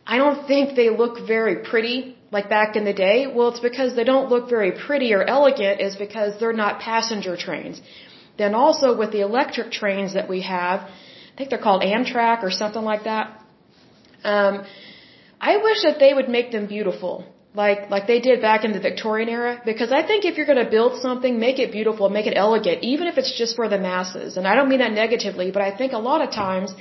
I 0.07 0.17
don't 0.19 0.47
think 0.47 0.77
they 0.77 0.91
look 0.91 1.27
very 1.27 1.57
pretty 1.71 2.17
like 2.31 2.49
back 2.49 2.77
in 2.77 2.85
the 2.85 2.93
day. 2.93 3.27
Well, 3.27 3.49
it's 3.49 3.61
because 3.61 3.97
they 3.97 4.05
don't 4.05 4.29
look 4.31 4.49
very 4.49 4.73
pretty 4.73 5.13
or 5.15 5.23
elegant 5.25 5.81
is 5.81 5.97
because 5.97 6.39
they're 6.39 6.61
not 6.65 6.81
passenger 6.81 7.37
trains. 7.37 7.83
Then 8.39 8.55
also 8.55 8.97
with 8.97 9.11
the 9.11 9.21
electric 9.21 9.73
trains 9.73 10.15
that 10.15 10.29
we 10.29 10.43
have, 10.43 10.81
I 10.83 11.37
think 11.37 11.51
they're 11.51 11.59
called 11.59 11.83
Amtrak 11.83 12.43
or 12.43 12.51
something 12.51 12.83
like 12.83 13.05
that. 13.05 13.40
Um, 14.25 14.65
I 15.41 15.57
wish 15.57 15.83
that 15.83 15.99
they 15.99 16.13
would 16.13 16.29
make 16.29 16.53
them 16.53 16.67
beautiful 16.67 17.25
like 17.55 17.91
like 17.91 18.07
they 18.07 18.21
did 18.21 18.41
back 18.41 18.65
in 18.65 18.73
the 18.73 18.81
Victorian 18.81 19.29
era 19.29 19.61
because 19.65 19.91
I 19.91 20.07
think 20.07 20.25
if 20.25 20.37
you're 20.37 20.47
going 20.47 20.65
to 20.65 20.71
build 20.71 21.01
something 21.01 21.41
make 21.41 21.59
it 21.59 21.73
beautiful 21.73 22.09
make 22.09 22.27
it 22.27 22.35
elegant 22.37 22.83
even 22.83 23.09
if 23.09 23.19
it's 23.19 23.37
just 23.37 23.57
for 23.57 23.69
the 23.69 23.79
masses. 23.79 24.37
And 24.37 24.47
I 24.47 24.55
don't 24.55 24.69
mean 24.69 24.79
that 24.81 24.93
negatively 24.93 25.51
but 25.51 25.63
I 25.63 25.77
think 25.77 25.93
a 25.93 25.99
lot 25.99 26.23
of 26.23 26.31
times 26.31 26.73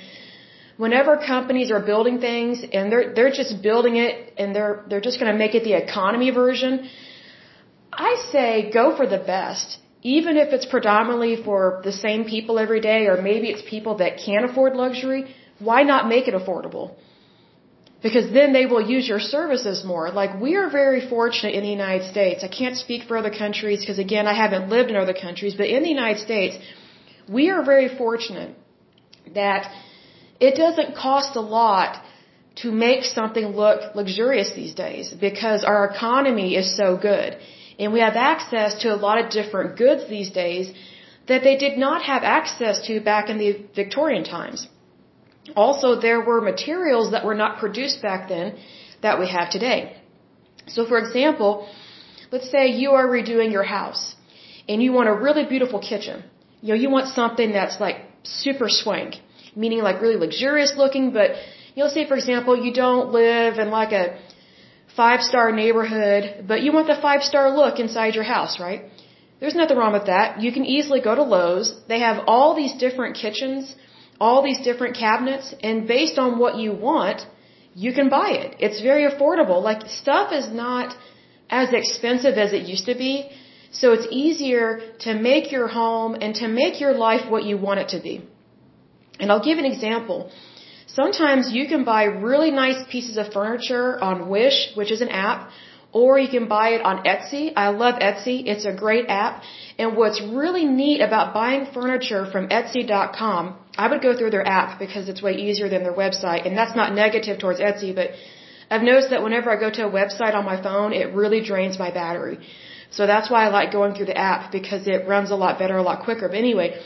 whenever 0.78 1.18
companies 1.18 1.72
are 1.72 1.80
building 1.80 2.20
things 2.20 2.64
and 2.72 2.92
they're 2.92 3.14
they're 3.16 3.32
just 3.32 3.62
building 3.64 3.96
it 3.96 4.34
and 4.38 4.56
they're 4.56 4.84
they're 4.88 5.06
just 5.10 5.20
going 5.20 5.32
to 5.32 5.38
make 5.38 5.56
it 5.56 5.64
the 5.64 5.74
economy 5.74 6.30
version 6.30 6.88
I 7.92 8.16
say 8.32 8.70
go 8.72 8.96
for 8.96 9.08
the 9.08 9.24
best 9.36 9.80
even 10.02 10.38
if 10.38 10.54
it's 10.54 10.66
predominantly 10.66 11.36
for 11.44 11.82
the 11.84 11.92
same 11.92 12.24
people 12.26 12.60
every 12.60 12.80
day 12.80 13.08
or 13.08 13.22
maybe 13.22 13.50
it's 13.50 13.64
people 13.68 13.96
that 13.98 14.18
can't 14.26 14.46
afford 14.50 14.76
luxury 14.76 15.36
why 15.58 15.82
not 15.84 16.08
make 16.08 16.28
it 16.28 16.36
affordable 16.36 16.92
because 18.02 18.32
then 18.32 18.54
they 18.54 18.66
will 18.66 18.86
use 18.96 19.08
your 19.08 19.20
services 19.20 19.84
more. 19.84 20.10
Like 20.12 20.40
we 20.40 20.56
are 20.56 20.70
very 20.70 21.02
fortunate 21.10 21.54
in 21.54 21.64
the 21.64 21.70
United 21.70 22.10
States. 22.12 22.44
I 22.44 22.48
can't 22.48 22.78
speak 22.78 23.04
for 23.08 23.18
other 23.18 23.34
countries 23.44 23.80
because 23.82 24.00
again, 24.00 24.28
I 24.28 24.34
haven't 24.34 24.70
lived 24.70 24.90
in 24.90 24.96
other 24.96 25.18
countries, 25.26 25.56
but 25.56 25.68
in 25.68 25.84
the 25.84 25.90
United 25.90 26.20
States, 26.22 26.58
we 27.28 27.50
are 27.50 27.64
very 27.64 27.90
fortunate 28.04 28.56
that 29.36 29.72
it 30.40 30.56
doesn't 30.56 30.96
cost 30.96 31.36
a 31.36 31.42
lot 31.42 32.02
to 32.62 32.72
make 32.72 33.04
something 33.04 33.48
look 33.64 33.96
luxurious 33.96 34.52
these 34.52 34.74
days 34.74 35.14
because 35.28 35.64
our 35.64 35.86
economy 35.86 36.56
is 36.56 36.76
so 36.76 36.98
good. 36.98 37.38
And 37.78 37.94
we 37.94 38.02
have 38.02 38.16
access 38.16 38.82
to 38.82 38.94
a 38.94 39.00
lot 39.08 39.24
of 39.24 39.30
different 39.30 39.78
goods 39.78 40.10
these 40.10 40.32
days 40.32 40.74
that 41.28 41.44
they 41.44 41.56
did 41.58 41.78
not 41.78 42.02
have 42.04 42.24
access 42.24 42.82
to 42.88 43.00
back 43.00 43.30
in 43.30 43.38
the 43.38 43.52
Victorian 43.76 44.24
times. 44.24 44.68
Also, 45.56 46.00
there 46.00 46.22
were 46.22 46.42
materials 46.42 47.12
that 47.12 47.26
were 47.26 47.36
not 47.36 47.58
produced 47.60 48.02
back 48.02 48.30
then 48.30 48.58
that 49.02 49.20
we 49.20 49.28
have 49.28 49.50
today. 49.50 49.96
So, 50.68 50.86
for 50.86 50.98
example, 50.98 51.68
let's 52.32 52.50
say 52.52 52.68
you 52.84 52.92
are 52.92 53.08
redoing 53.08 53.52
your 53.52 53.64
house 53.64 54.16
and 54.68 54.84
you 54.84 54.92
want 54.92 55.10
a 55.10 55.14
really 55.14 55.46
beautiful 55.46 55.80
kitchen. 55.80 56.24
You 56.62 56.70
know, 56.70 56.80
you 56.84 56.90
want 56.90 57.08
something 57.08 57.52
that's 57.52 57.80
like 57.80 57.98
super 58.24 58.70
swank, 58.70 59.16
meaning 59.56 59.80
like 59.80 60.02
really 60.02 60.18
luxurious 60.18 60.74
looking, 60.76 61.12
but 61.12 61.32
you 61.76 61.84
know, 61.84 61.90
say 61.90 62.06
for 62.08 62.16
example, 62.16 62.56
you 62.66 62.74
don't 62.74 63.12
live 63.12 63.58
in 63.58 63.70
like 63.72 63.92
a 63.92 64.20
five 64.96 65.22
star 65.22 65.52
neighborhood, 65.52 66.46
but 66.48 66.62
you 66.62 66.72
want 66.78 66.88
the 66.88 67.00
five 67.08 67.22
star 67.24 67.46
look 67.60 67.80
inside 67.80 68.16
your 68.16 68.28
house, 68.36 68.60
right? 68.60 68.82
There's 69.40 69.56
nothing 69.56 69.78
wrong 69.78 69.94
with 69.94 70.08
that. 70.08 70.42
You 70.42 70.52
can 70.52 70.66
easily 70.66 71.02
go 71.02 71.16
to 71.16 71.24
Lowe's. 71.24 71.68
They 71.88 72.00
have 72.08 72.24
all 72.28 72.56
these 72.56 72.74
different 72.86 73.16
kitchens, 73.16 73.76
all 74.20 74.44
these 74.44 74.62
different 74.70 74.98
cabinets, 74.98 75.54
and 75.64 75.88
based 75.88 76.18
on 76.18 76.40
what 76.40 76.56
you 76.58 76.72
want, 76.74 77.26
you 77.74 77.94
can 77.94 78.10
buy 78.10 78.32
it. 78.32 78.56
It's 78.60 78.82
very 78.82 79.10
affordable. 79.10 79.62
Like 79.64 79.88
stuff 79.88 80.34
is 80.34 80.50
not 80.50 80.96
as 81.50 81.70
expensive 81.74 82.38
as 82.38 82.54
it 82.54 82.64
used 82.74 82.86
to 82.86 82.96
be. 82.96 83.30
So 83.72 83.94
it's 83.94 84.08
easier 84.10 84.82
to 85.06 85.14
make 85.14 85.52
your 85.52 85.68
home 85.68 86.16
and 86.20 86.34
to 86.36 86.48
make 86.48 86.82
your 86.82 86.94
life 86.94 87.30
what 87.30 87.44
you 87.44 87.58
want 87.58 87.80
it 87.80 87.90
to 87.90 88.00
be. 88.02 88.16
And 89.20 89.32
I'll 89.32 89.44
give 89.44 89.60
an 89.60 89.66
example. 89.66 90.32
Sometimes 90.88 91.52
you 91.54 91.68
can 91.68 91.84
buy 91.84 92.04
really 92.06 92.52
nice 92.52 92.84
pieces 92.92 93.18
of 93.18 93.32
furniture 93.32 94.04
on 94.04 94.28
Wish, 94.28 94.72
which 94.76 94.92
is 94.92 95.02
an 95.02 95.10
app, 95.10 95.52
or 95.92 96.20
you 96.20 96.30
can 96.30 96.48
buy 96.48 96.70
it 96.70 96.82
on 96.82 97.04
Etsy. 97.04 97.52
I 97.56 97.70
love 97.70 97.96
Etsy. 98.00 98.46
It's 98.46 98.66
a 98.66 98.74
great 98.74 99.08
app. 99.08 99.44
And 99.78 99.98
what's 99.98 100.22
really 100.22 100.66
neat 100.66 101.02
about 101.02 101.34
buying 101.34 101.66
furniture 101.74 102.30
from 102.32 102.50
Etsy.com, 102.50 103.58
I 103.78 103.88
would 103.88 104.02
go 104.02 104.16
through 104.18 104.30
their 104.32 104.48
app 104.48 104.78
because 104.78 105.10
it's 105.10 105.22
way 105.22 105.34
easier 105.34 105.70
than 105.70 105.84
their 105.84 105.94
website. 105.94 106.46
And 106.46 106.58
that's 106.58 106.76
not 106.76 106.94
negative 106.94 107.40
towards 107.40 107.60
Etsy, 107.60 107.96
but 107.96 108.12
I've 108.70 108.84
noticed 108.84 109.10
that 109.10 109.24
whenever 109.24 109.50
I 109.50 109.60
go 109.60 109.72
to 109.72 109.88
a 109.88 109.90
website 109.90 110.36
on 110.36 110.46
my 110.46 110.62
phone, 110.62 110.94
it 110.94 111.14
really 111.14 111.42
drains 111.42 111.80
my 111.80 111.92
battery. 111.92 112.38
So 112.92 113.08
that's 113.08 113.30
why 113.30 113.46
I 113.46 113.50
like 113.50 113.72
going 113.72 113.96
through 113.96 114.08
the 114.08 114.18
app 114.18 114.52
because 114.52 114.88
it 114.88 115.08
runs 115.08 115.32
a 115.32 115.36
lot 115.36 115.58
better, 115.58 115.78
a 115.78 115.82
lot 115.82 116.04
quicker. 116.04 116.28
But 116.28 116.38
anyway, 116.38 116.80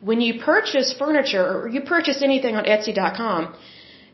when 0.00 0.20
you 0.20 0.40
purchase 0.40 0.94
furniture 0.98 1.44
or 1.44 1.68
you 1.68 1.82
purchase 1.82 2.22
anything 2.22 2.54
on 2.56 2.64
Etsy.com, 2.64 3.54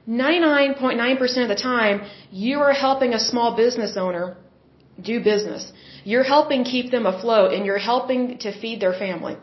99.9% 0.08 1.42
of 1.42 1.49
the 1.49 1.54
time, 1.54 2.02
you 2.30 2.61
are 2.61 2.73
helping 2.73 3.14
a 3.14 3.18
small 3.18 3.56
business 3.56 3.96
owner 3.96 4.37
do 5.00 5.23
business. 5.23 5.73
You're 6.04 6.28
helping 6.37 6.64
keep 6.64 6.90
them 6.90 7.06
afloat 7.06 7.52
and 7.54 7.64
you're 7.64 7.84
helping 7.92 8.38
to 8.38 8.52
feed 8.52 8.80
their 8.80 8.92
family. 8.92 9.37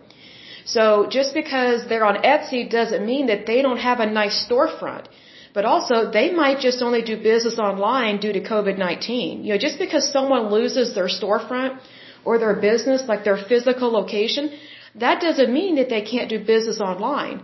So 0.66 1.08
just 1.10 1.34
because 1.34 1.88
they're 1.88 2.06
on 2.06 2.18
Etsy 2.24 2.70
doesn't 2.70 3.06
mean 3.06 3.28
that 3.28 3.46
they 3.48 3.62
don't 3.62 3.84
have 3.90 4.00
a 4.00 4.06
nice 4.06 4.46
storefront. 4.48 5.08
But 5.54 5.66
also, 5.66 6.10
they 6.12 6.32
might 6.32 6.60
just 6.60 6.82
only 6.82 7.02
do 7.02 7.18
business 7.18 7.58
online 7.60 8.20
due 8.20 8.32
to 8.32 8.40
COVID-19. 8.40 9.44
You 9.44 9.54
know, 9.54 9.58
just 9.58 9.80
because 9.80 10.10
someone 10.10 10.50
loses 10.50 10.94
their 10.96 11.10
storefront 11.10 11.80
or 12.24 12.38
their 12.38 12.56
business, 12.56 13.02
like 13.08 13.24
their 13.26 13.38
physical 13.38 13.90
location, 13.92 14.52
that 14.96 15.20
doesn't 15.20 15.52
mean 15.52 15.76
that 15.76 15.90
they 15.90 16.02
can't 16.02 16.30
do 16.30 16.40
business 16.40 16.80
online. 16.80 17.44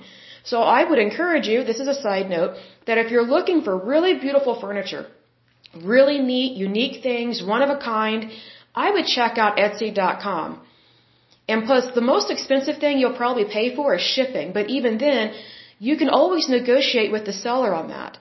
So 0.49 0.61
I 0.77 0.81
would 0.89 0.99
encourage 1.07 1.47
you, 1.51 1.63
this 1.63 1.79
is 1.83 1.89
a 1.93 2.01
side 2.05 2.29
note, 2.29 2.51
that 2.87 2.97
if 3.03 3.11
you're 3.11 3.29
looking 3.35 3.59
for 3.65 3.73
really 3.93 4.13
beautiful 4.25 4.53
furniture, 4.63 5.05
really 5.93 6.19
neat, 6.19 6.53
unique 6.67 7.03
things, 7.07 7.43
one 7.55 7.63
of 7.65 7.69
a 7.69 7.79
kind, 7.79 8.31
I 8.73 8.91
would 8.91 9.07
check 9.17 9.37
out 9.37 9.57
Etsy.com. 9.65 10.49
And 11.49 11.65
plus, 11.65 11.85
the 11.99 12.07
most 12.13 12.31
expensive 12.35 12.77
thing 12.83 12.99
you'll 12.99 13.21
probably 13.23 13.45
pay 13.57 13.67
for 13.75 13.95
is 13.95 14.01
shipping. 14.15 14.53
But 14.57 14.69
even 14.77 14.97
then, 14.97 15.33
you 15.79 15.97
can 15.97 16.09
always 16.09 16.47
negotiate 16.49 17.11
with 17.11 17.25
the 17.25 17.33
seller 17.33 17.73
on 17.73 17.89
that. 17.89 18.17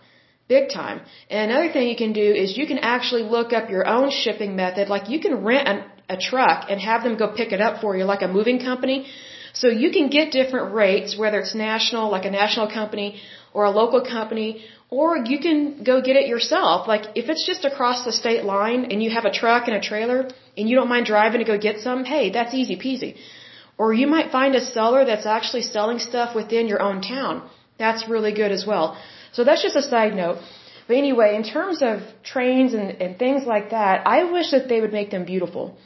Big 0.49 0.69
time. 0.73 1.01
And 1.29 1.51
another 1.51 1.73
thing 1.73 1.89
you 1.89 1.97
can 2.05 2.13
do 2.13 2.29
is 2.43 2.57
you 2.57 2.67
can 2.67 2.79
actually 2.79 3.25
look 3.37 3.53
up 3.53 3.69
your 3.69 3.87
own 3.87 4.11
shipping 4.11 4.55
method. 4.55 4.89
Like 4.89 5.09
you 5.09 5.21
can 5.21 5.43
rent 5.45 5.69
an, 5.69 5.85
a 6.09 6.17
truck 6.17 6.67
and 6.71 6.81
have 6.81 7.03
them 7.03 7.17
go 7.17 7.29
pick 7.41 7.53
it 7.53 7.61
up 7.61 7.81
for 7.81 7.97
you 7.97 8.05
like 8.05 8.23
a 8.23 8.29
moving 8.29 8.61
company. 8.61 9.07
So 9.61 9.67
you 9.83 9.91
can 9.97 10.07
get 10.17 10.33
different 10.41 10.75
rates, 10.83 11.11
whether 11.23 11.39
it's 11.43 11.55
national, 11.69 12.05
like 12.17 12.27
a 12.31 12.35
national 12.43 12.69
company, 12.79 13.09
or 13.55 13.65
a 13.65 13.73
local 13.83 14.03
company, 14.17 14.51
or 14.99 15.09
you 15.33 15.39
can 15.47 15.57
go 15.91 15.95
get 16.09 16.17
it 16.23 16.27
yourself. 16.35 16.87
Like 16.93 17.05
if 17.21 17.31
it's 17.33 17.45
just 17.51 17.65
across 17.71 18.05
the 18.09 18.13
state 18.23 18.45
line 18.45 18.83
and 18.91 19.03
you 19.03 19.11
have 19.17 19.25
a 19.31 19.35
truck 19.41 19.63
and 19.69 19.77
a 19.77 19.85
trailer 19.91 20.19
and 20.57 20.69
you 20.69 20.77
don't 20.79 20.91
mind 20.95 21.07
driving 21.07 21.41
to 21.45 21.49
go 21.53 21.59
get 21.69 21.81
some, 21.87 22.05
hey, 22.05 22.25
that's 22.37 22.55
easy 22.61 22.77
peasy. 22.85 23.13
Or 23.79 23.93
you 24.01 24.07
might 24.17 24.31
find 24.39 24.55
a 24.55 24.61
seller 24.61 25.05
that's 25.11 25.27
actually 25.37 25.63
selling 25.63 25.99
stuff 26.11 26.35
within 26.41 26.69
your 26.73 26.83
own 26.89 27.01
town. 27.01 27.43
That's 27.79 28.09
really 28.15 28.33
good 28.41 28.53
as 28.59 28.65
well. 28.67 28.87
So 29.33 29.45
that's 29.45 29.63
just 29.63 29.77
a 29.77 29.83
side 29.83 30.15
note. 30.15 30.39
But 30.87 30.97
anyway, 30.97 31.35
in 31.35 31.45
terms 31.57 31.83
of 31.83 32.01
trains 32.23 32.75
and, 32.75 32.89
and 33.03 33.19
things 33.19 33.45
like 33.55 33.71
that, 33.71 34.07
I 34.07 34.19
wish 34.37 34.51
that 34.53 34.69
they 34.69 34.81
would 34.83 34.93
make 34.93 35.11
them 35.11 35.25
beautiful. 35.25 35.77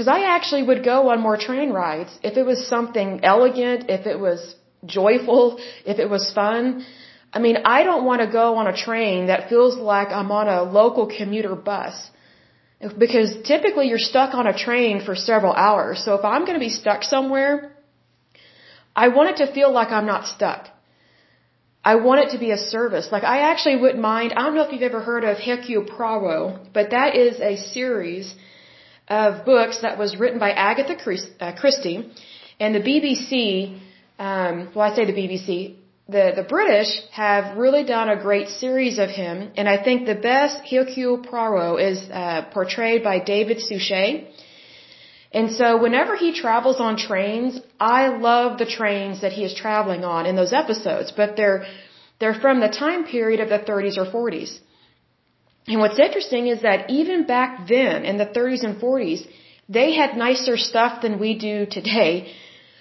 Because 0.00 0.16
I 0.20 0.34
actually 0.34 0.62
would 0.62 0.82
go 0.82 1.10
on 1.10 1.20
more 1.20 1.36
train 1.36 1.72
rides 1.72 2.12
if 2.22 2.38
it 2.38 2.46
was 2.50 2.66
something 2.66 3.20
elegant, 3.22 3.90
if 3.96 4.06
it 4.06 4.18
was 4.18 4.54
joyful, 4.86 5.42
if 5.92 5.98
it 5.98 6.08
was 6.08 6.32
fun. 6.32 6.86
I 7.34 7.38
mean, 7.38 7.58
I 7.76 7.82
don't 7.82 8.06
want 8.06 8.22
to 8.22 8.28
go 8.40 8.46
on 8.60 8.66
a 8.66 8.74
train 8.74 9.26
that 9.26 9.50
feels 9.50 9.76
like 9.76 10.08
I'm 10.08 10.30
on 10.32 10.48
a 10.48 10.62
local 10.62 11.06
commuter 11.18 11.54
bus. 11.54 11.94
Because 13.04 13.30
typically 13.44 13.88
you're 13.88 14.06
stuck 14.12 14.32
on 14.32 14.46
a 14.46 14.56
train 14.56 15.02
for 15.04 15.14
several 15.14 15.52
hours. 15.52 16.02
So 16.02 16.14
if 16.14 16.24
I'm 16.24 16.46
going 16.46 16.58
to 16.60 16.66
be 16.68 16.74
stuck 16.82 17.02
somewhere, 17.04 17.76
I 18.96 19.08
want 19.08 19.28
it 19.32 19.36
to 19.44 19.52
feel 19.52 19.70
like 19.70 19.90
I'm 19.98 20.06
not 20.06 20.24
stuck. 20.28 20.62
I 21.84 21.96
want 21.96 22.22
it 22.24 22.30
to 22.30 22.38
be 22.38 22.52
a 22.52 22.62
service. 22.74 23.08
Like 23.12 23.24
I 23.24 23.50
actually 23.50 23.76
wouldn't 23.76 24.00
mind. 24.00 24.32
I 24.32 24.44
don't 24.44 24.54
know 24.54 24.62
if 24.62 24.72
you've 24.72 24.90
ever 24.92 25.02
heard 25.10 25.24
of 25.24 25.36
Hercule 25.36 25.84
Poirot, 25.84 26.72
but 26.72 26.88
that 26.96 27.16
is 27.16 27.38
a 27.38 27.58
series 27.58 28.34
of 29.10 29.44
books 29.44 29.82
that 29.82 29.98
was 29.98 30.16
written 30.16 30.38
by 30.38 30.52
Agatha 30.52 30.96
uh, 31.40 31.52
Christie, 31.60 32.10
and 32.58 32.74
the 32.74 32.80
BBC 32.80 33.80
um, 34.20 34.68
well, 34.74 34.86
I 34.90 34.94
say 34.94 35.06
the 35.06 35.18
BBC, 35.20 35.76
the, 36.14 36.24
the 36.40 36.46
British 36.56 36.90
have 37.10 37.56
really 37.56 37.84
done 37.84 38.08
a 38.10 38.18
great 38.28 38.48
series 38.48 38.98
of 38.98 39.08
him, 39.08 39.50
and 39.56 39.66
I 39.66 39.82
think 39.82 40.06
the 40.06 40.20
best 40.32 40.56
Hercule 40.70 41.18
Poirot 41.28 41.80
is 41.90 41.98
uh, 42.10 42.42
portrayed 42.52 43.02
by 43.02 43.18
David 43.18 43.60
Suchet. 43.60 44.10
And 45.32 45.50
so 45.52 45.80
whenever 45.84 46.16
he 46.16 46.30
travels 46.34 46.80
on 46.80 46.98
trains, 46.98 47.58
I 47.78 48.08
love 48.08 48.58
the 48.58 48.66
trains 48.66 49.22
that 49.22 49.32
he 49.32 49.42
is 49.44 49.54
traveling 49.54 50.04
on 50.04 50.26
in 50.26 50.36
those 50.36 50.52
episodes, 50.52 51.12
but 51.16 51.36
they're, 51.36 51.64
they're 52.18 52.40
from 52.46 52.60
the 52.60 52.68
time 52.68 53.04
period 53.04 53.40
of 53.40 53.48
the 53.48 53.60
30s 53.72 53.96
or 53.96 54.06
40s. 54.16 54.58
And 55.66 55.80
what's 55.80 55.98
interesting 55.98 56.48
is 56.48 56.62
that 56.62 56.90
even 56.90 57.26
back 57.26 57.68
then, 57.68 58.04
in 58.04 58.16
the 58.18 58.26
30s 58.26 58.64
and 58.64 58.80
40s, 58.80 59.26
they 59.68 59.92
had 59.94 60.16
nicer 60.16 60.56
stuff 60.56 61.02
than 61.02 61.18
we 61.18 61.38
do 61.38 61.66
today 61.66 62.32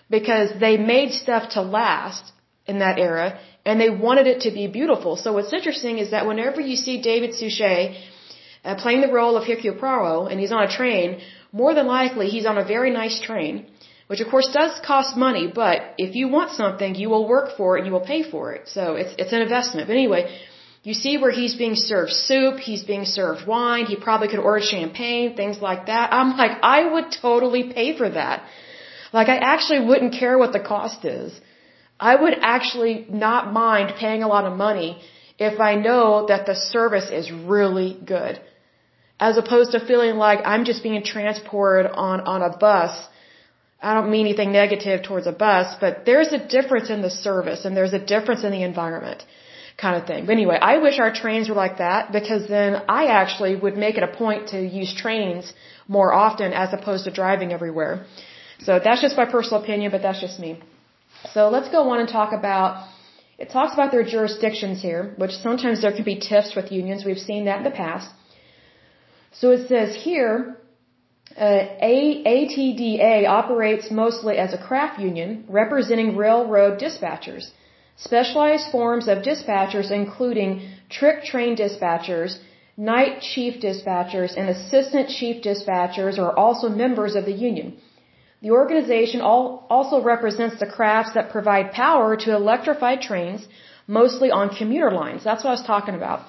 because 0.10 0.50
they 0.60 0.78
made 0.78 1.12
stuff 1.12 1.50
to 1.56 1.62
last 1.62 2.32
in 2.66 2.80
that 2.80 2.98
era 2.98 3.40
and 3.66 3.80
they 3.80 3.90
wanted 3.90 4.28
it 4.28 4.42
to 4.46 4.52
be 4.52 4.66
beautiful. 4.68 5.16
So 5.16 5.34
what's 5.34 5.54
interesting 5.54 6.00
is 6.00 6.12
that 6.12 6.26
whenever 6.26 6.62
you 6.62 6.76
see 6.76 7.02
David 7.02 7.32
Suchet 7.36 7.82
uh, 8.64 8.76
playing 8.76 9.02
the 9.02 9.12
role 9.20 9.36
of 9.38 9.46
Poirot 9.80 10.32
and 10.32 10.40
he's 10.40 10.52
on 10.52 10.64
a 10.64 10.72
train, 10.80 11.22
more 11.52 11.74
than 11.74 11.88
likely 11.88 12.28
he's 12.36 12.46
on 12.46 12.58
a 12.58 12.66
very 12.66 12.92
nice 12.92 13.20
train, 13.20 13.68
which 14.08 14.22
of 14.22 14.28
course 14.30 14.50
does 14.52 14.80
cost 14.92 15.16
money, 15.16 15.46
but 15.64 15.78
if 15.98 16.16
you 16.16 16.28
want 16.28 16.52
something, 16.52 16.96
you 16.96 17.10
will 17.10 17.28
work 17.28 17.58
for 17.58 17.76
it 17.76 17.80
and 17.82 17.88
you 17.88 17.94
will 17.94 18.10
pay 18.16 18.24
for 18.24 18.54
it. 18.54 18.68
So 18.68 18.96
it's, 18.96 19.14
it's 19.18 19.34
an 19.34 19.42
investment. 19.42 19.88
But 19.88 19.94
anyway, 19.94 20.24
you 20.84 20.94
see 20.94 21.18
where 21.18 21.32
he's 21.32 21.56
being 21.56 21.76
served 21.76 22.12
soup, 22.12 22.58
he's 22.58 22.84
being 22.84 23.06
served 23.06 23.46
wine, 23.46 23.86
he 23.86 23.96
probably 23.96 24.30
could 24.30 24.40
order 24.40 24.64
champagne, 24.64 25.36
things 25.36 25.60
like 25.62 25.88
that. 25.88 26.14
I'm 26.14 26.38
like, 26.38 26.58
I 26.64 26.90
would 26.94 27.12
totally 27.22 27.74
pay 27.74 27.98
for 27.98 28.10
that. 28.10 28.44
Like 29.12 29.28
I 29.28 29.38
actually 29.38 29.86
wouldn't 29.86 30.14
care 30.14 30.38
what 30.38 30.54
the 30.54 30.60
cost 30.60 31.04
is. 31.04 31.40
I 32.00 32.16
would 32.16 32.36
actually 32.42 33.06
not 33.10 33.52
mind 33.52 33.96
paying 34.00 34.24
a 34.24 34.28
lot 34.28 34.46
of 34.46 34.58
money 34.58 35.02
if 35.38 35.60
I 35.60 35.76
know 35.76 36.28
that 36.28 36.46
the 36.46 36.56
service 36.56 37.10
is 37.10 37.32
really 37.32 37.98
good. 38.06 38.40
As 39.20 39.38
opposed 39.38 39.72
to 39.74 39.86
feeling 39.86 40.16
like 40.16 40.40
I'm 40.46 40.64
just 40.64 40.82
being 40.82 41.04
transported 41.04 41.92
on, 41.92 42.22
on 42.22 42.42
a 42.42 42.58
bus. 42.58 42.94
I 43.82 43.94
don't 43.94 44.12
mean 44.12 44.26
anything 44.28 44.54
negative 44.54 45.04
towards 45.04 45.28
a 45.28 45.34
bus, 45.34 45.76
but 45.82 46.06
there's 46.06 46.32
a 46.32 46.46
difference 46.56 46.90
in 46.90 47.02
the 47.02 47.10
service 47.10 47.66
and 47.66 47.76
there's 47.76 47.94
a 47.94 48.00
difference 48.14 48.44
in 48.46 48.52
the 48.52 48.64
environment 48.64 49.26
kind 49.82 49.96
of 50.00 50.06
thing. 50.08 50.26
But 50.26 50.34
anyway, 50.40 50.58
I 50.72 50.78
wish 50.86 51.00
our 51.00 51.14
trains 51.22 51.50
were 51.50 51.60
like 51.66 51.78
that 51.78 52.12
because 52.12 52.48
then 52.48 52.82
I 53.00 53.06
actually 53.22 53.56
would 53.64 53.78
make 53.86 53.96
it 54.00 54.04
a 54.04 54.14
point 54.24 54.50
to 54.54 54.60
use 54.80 54.94
trains 55.04 55.54
more 55.88 56.12
often 56.14 56.54
as 56.54 56.74
opposed 56.78 57.06
to 57.06 57.12
driving 57.12 57.52
everywhere. 57.58 58.06
So 58.66 58.80
that's 58.86 59.02
just 59.02 59.16
my 59.18 59.26
personal 59.26 59.64
opinion, 59.64 59.92
but 59.92 60.02
that's 60.02 60.22
just 60.28 60.40
me. 60.40 60.52
So 61.34 61.50
let's 61.50 61.70
go 61.70 61.82
on 61.92 62.00
and 62.00 62.10
talk 62.10 62.32
about, 62.34 62.88
it 63.38 63.50
talks 63.50 63.74
about 63.74 63.92
their 63.92 64.04
jurisdictions 64.04 64.82
here, 64.82 65.14
which 65.18 65.32
sometimes 65.48 65.82
there 65.82 65.94
can 65.98 66.04
be 66.04 66.18
tiffs 66.20 66.56
with 66.56 66.72
unions. 66.72 67.06
We've 67.06 67.26
seen 67.32 67.46
that 67.46 67.58
in 67.60 67.64
the 67.64 67.78
past. 67.84 68.10
So 69.32 69.52
it 69.52 69.68
says 69.68 69.96
here, 69.96 70.58
uh, 71.38 71.62
ATDA 71.82 73.28
operates 73.28 73.92
mostly 73.92 74.38
as 74.38 74.54
a 74.54 74.58
craft 74.58 75.00
union 75.00 75.46
representing 75.48 76.18
railroad 76.18 76.80
dispatchers. 76.80 77.52
Specialized 78.08 78.72
forms 78.72 79.08
of 79.10 79.24
dispatchers 79.30 79.92
including 79.92 80.50
trick 80.90 81.24
train 81.26 81.56
dispatchers, 81.56 82.38
night 82.78 83.22
chief 83.22 83.62
dispatchers, 83.62 84.36
and 84.38 84.50
assistant 84.50 85.10
chief 85.10 85.44
dispatchers 85.44 86.18
are 86.18 86.34
also 86.44 86.70
members 86.70 87.16
of 87.16 87.26
the 87.26 87.38
union. 87.50 87.78
The 88.42 88.52
organization 88.52 89.20
also 89.22 90.02
represents 90.02 90.60
the 90.60 90.66
crafts 90.78 91.14
that 91.16 91.30
provide 91.30 91.74
power 91.74 92.16
to 92.16 92.34
electrified 92.34 93.02
trains, 93.02 93.46
mostly 93.86 94.32
on 94.32 94.56
commuter 94.60 94.92
lines. 94.92 95.26
That's 95.26 95.44
what 95.44 95.50
I 95.50 95.58
was 95.60 95.68
talking 95.74 95.96
about. 95.96 96.22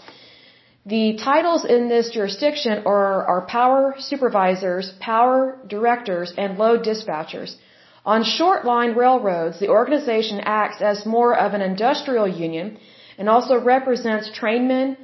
The 0.87 1.19
titles 1.23 1.65
in 1.65 1.89
this 1.89 2.11
jurisdiction 2.11 2.83
are, 2.85 3.25
are 3.33 3.43
power 3.47 3.95
supervisors, 3.99 4.93
power 4.99 5.59
directors, 5.69 6.33
and 6.37 6.59
load 6.59 6.83
dispatchers. 6.83 7.55
On 8.05 8.25
short 8.25 8.65
line 8.65 8.95
railroads, 8.95 9.61
the 9.61 9.69
organization 9.69 10.41
acts 10.41 10.81
as 10.81 11.05
more 11.05 11.37
of 11.37 11.53
an 11.53 11.61
industrial 11.61 12.27
union 12.27 12.79
and 13.19 13.29
also 13.29 13.61
represents 13.61 14.31
trainmen, 14.31 14.97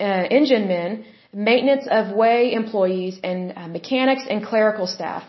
uh, 0.00 0.04
engine 0.38 0.68
men, 0.68 1.04
maintenance 1.32 1.86
of 1.90 2.14
way 2.14 2.52
employees, 2.52 3.18
and 3.24 3.52
uh, 3.56 3.66
mechanics 3.66 4.22
and 4.30 4.44
clerical 4.44 4.86
staff. 4.86 5.24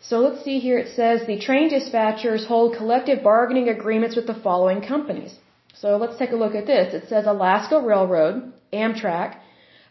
So 0.00 0.20
let's 0.20 0.44
see 0.44 0.60
here. 0.60 0.78
It 0.78 0.94
says 0.94 1.26
the 1.26 1.40
train 1.40 1.68
dispatchers 1.68 2.46
hold 2.46 2.76
collective 2.76 3.24
bargaining 3.24 3.68
agreements 3.68 4.14
with 4.14 4.28
the 4.28 4.34
following 4.34 4.80
companies. 4.80 5.34
So 5.74 5.96
let's 5.96 6.16
take 6.16 6.30
a 6.30 6.36
look 6.36 6.54
at 6.54 6.66
this. 6.66 6.94
It 6.94 7.08
says 7.08 7.26
Alaska 7.26 7.80
Railroad, 7.80 8.52
Amtrak, 8.72 9.36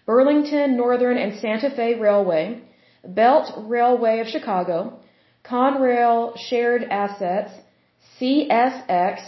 Burlington 0.06 0.78
Northern 0.78 1.18
and 1.18 1.40
Santa 1.40 1.70
Fe 1.70 1.96
Railway, 2.00 2.62
Belt 3.06 3.52
Railway 3.58 4.20
of 4.20 4.28
Chicago, 4.28 5.00
Conrail 5.50 6.38
Shared 6.38 6.84
Assets, 6.84 7.52
CSX, 8.20 9.20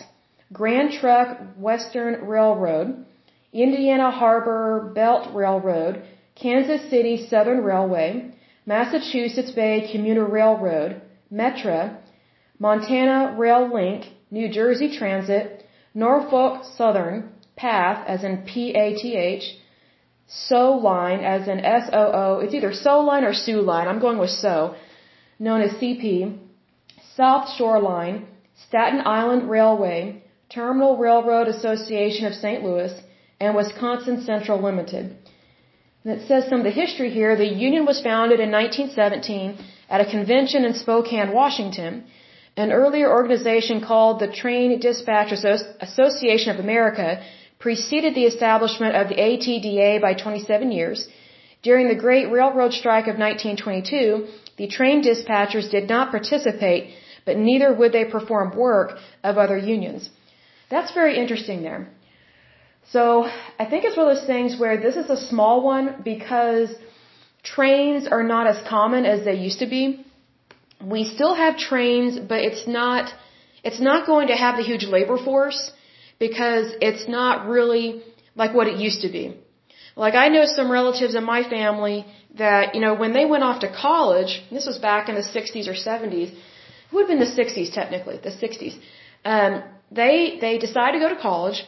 Grand 0.51 0.91
Trunk 0.91 1.39
Western 1.57 2.25
Railroad, 2.25 3.05
Indiana 3.53 4.11
Harbor 4.11 4.91
Belt 4.95 5.33
Railroad, 5.33 6.03
Kansas 6.35 6.89
City 6.89 7.27
Southern 7.29 7.63
Railway, 7.63 8.31
Massachusetts 8.65 9.51
Bay 9.51 9.89
Commuter 9.91 10.25
Railroad, 10.25 11.01
Metra, 11.31 11.97
Montana 12.59 13.35
Rail 13.37 13.73
Link, 13.73 14.05
New 14.31 14.49
Jersey 14.49 14.97
Transit, 14.97 15.63
Norfolk 15.93 16.63
Southern, 16.75 17.31
PATH 17.55 18.07
as 18.07 18.23
in 18.23 18.43
P-A-T-H, 18.43 19.43
SO 20.27 20.71
Line 20.71 21.21
as 21.21 21.47
in 21.47 21.59
S-O-O, 21.59 22.39
it's 22.39 22.53
either 22.53 22.73
SO 22.73 22.99
Line 23.01 23.23
or 23.23 23.33
SO 23.33 23.61
Line, 23.61 23.87
I'm 23.87 23.99
going 23.99 24.17
with 24.17 24.29
SO, 24.29 24.75
known 25.39 25.61
as 25.61 25.71
CP, 25.79 26.37
South 27.15 27.49
Shore 27.55 27.79
Line, 27.79 28.25
Staten 28.67 29.01
Island 29.05 29.49
Railway, 29.49 30.23
Terminal 30.49 30.97
Railroad 30.97 31.47
Association 31.47 32.25
of 32.25 32.33
St. 32.33 32.63
Louis, 32.63 32.93
and 33.39 33.55
Wisconsin 33.55 34.23
Central 34.23 34.61
Limited. 34.61 35.15
And 36.03 36.13
it 36.15 36.27
says 36.27 36.47
some 36.49 36.59
of 36.59 36.63
the 36.63 36.79
history 36.83 37.09
here. 37.09 37.35
The 37.35 37.53
union 37.67 37.85
was 37.85 38.01
founded 38.01 38.39
in 38.39 38.51
1917 38.51 39.57
at 39.89 40.01
a 40.01 40.09
convention 40.09 40.65
in 40.65 40.73
Spokane, 40.73 41.33
Washington. 41.33 42.05
An 42.55 42.71
earlier 42.71 43.09
organization 43.11 43.81
called 43.81 44.19
the 44.19 44.31
Train 44.41 44.79
Dispatch 44.79 45.31
Association 45.87 46.49
of 46.53 46.59
America 46.59 47.21
preceded 47.59 48.15
the 48.15 48.25
establishment 48.25 48.95
of 48.95 49.09
the 49.09 49.15
ATDA 49.15 50.01
by 50.01 50.13
27 50.13 50.71
years. 50.71 51.07
During 51.61 51.87
the 51.87 52.01
Great 52.05 52.31
Railroad 52.31 52.73
Strike 52.73 53.07
of 53.07 53.17
1922, 53.17 54.27
the 54.57 54.67
train 54.67 55.03
dispatchers 55.03 55.69
did 55.69 55.87
not 55.87 56.11
participate, 56.11 56.93
but 57.25 57.37
neither 57.37 57.73
would 57.73 57.91
they 57.91 58.05
perform 58.05 58.55
work 58.57 58.97
of 59.23 59.37
other 59.37 59.57
unions. 59.57 60.09
That's 60.69 60.93
very 60.93 61.17
interesting 61.17 61.61
there. 61.61 61.87
So 62.91 63.29
I 63.59 63.65
think 63.65 63.85
it's 63.85 63.97
one 63.97 64.07
of 64.07 64.15
those 64.15 64.25
things 64.25 64.59
where 64.59 64.77
this 64.77 64.95
is 64.95 65.09
a 65.09 65.17
small 65.29 65.61
one 65.61 66.01
because 66.03 66.73
trains 67.43 68.07
are 68.07 68.23
not 68.23 68.47
as 68.47 68.59
common 68.67 69.05
as 69.05 69.25
they 69.25 69.35
used 69.35 69.59
to 69.59 69.67
be. 69.67 70.05
We 70.83 71.03
still 71.15 71.35
have 71.35 71.57
trains, 71.57 72.17
but 72.19 72.39
it's 72.39 72.67
not, 72.67 73.11
it's 73.63 73.79
not 73.79 74.05
going 74.05 74.27
to 74.27 74.35
have 74.35 74.57
the 74.57 74.63
huge 74.63 74.85
labor 74.85 75.17
force 75.17 75.71
because 76.19 76.73
it's 76.81 77.07
not 77.07 77.47
really 77.47 78.03
like 78.35 78.53
what 78.53 78.67
it 78.67 78.77
used 78.77 79.01
to 79.01 79.09
be. 79.09 79.37
Like 80.05 80.15
I 80.23 80.27
know 80.35 80.45
some 80.45 80.69
relatives 80.79 81.15
in 81.19 81.23
my 81.35 81.41
family 81.55 81.97
that, 82.41 82.75
you 82.75 82.81
know, 82.81 82.93
when 83.03 83.13
they 83.17 83.25
went 83.33 83.43
off 83.47 83.59
to 83.65 83.69
college, 83.87 84.33
this 84.57 84.67
was 84.71 84.77
back 84.89 85.09
in 85.09 85.15
the 85.21 85.27
60s 85.35 85.67
or 85.71 85.77
70s, 85.89 86.29
it 86.31 86.93
would 86.93 87.03
have 87.05 87.11
been 87.13 87.25
the 87.27 87.35
60s 87.41 87.73
technically, 87.79 88.17
the 88.29 88.35
60s. 88.43 88.75
Um, 89.25 89.63
they, 89.99 90.37
they 90.43 90.57
decided 90.67 90.99
to 90.99 91.01
go 91.05 91.09
to 91.15 91.21
college 91.29 91.59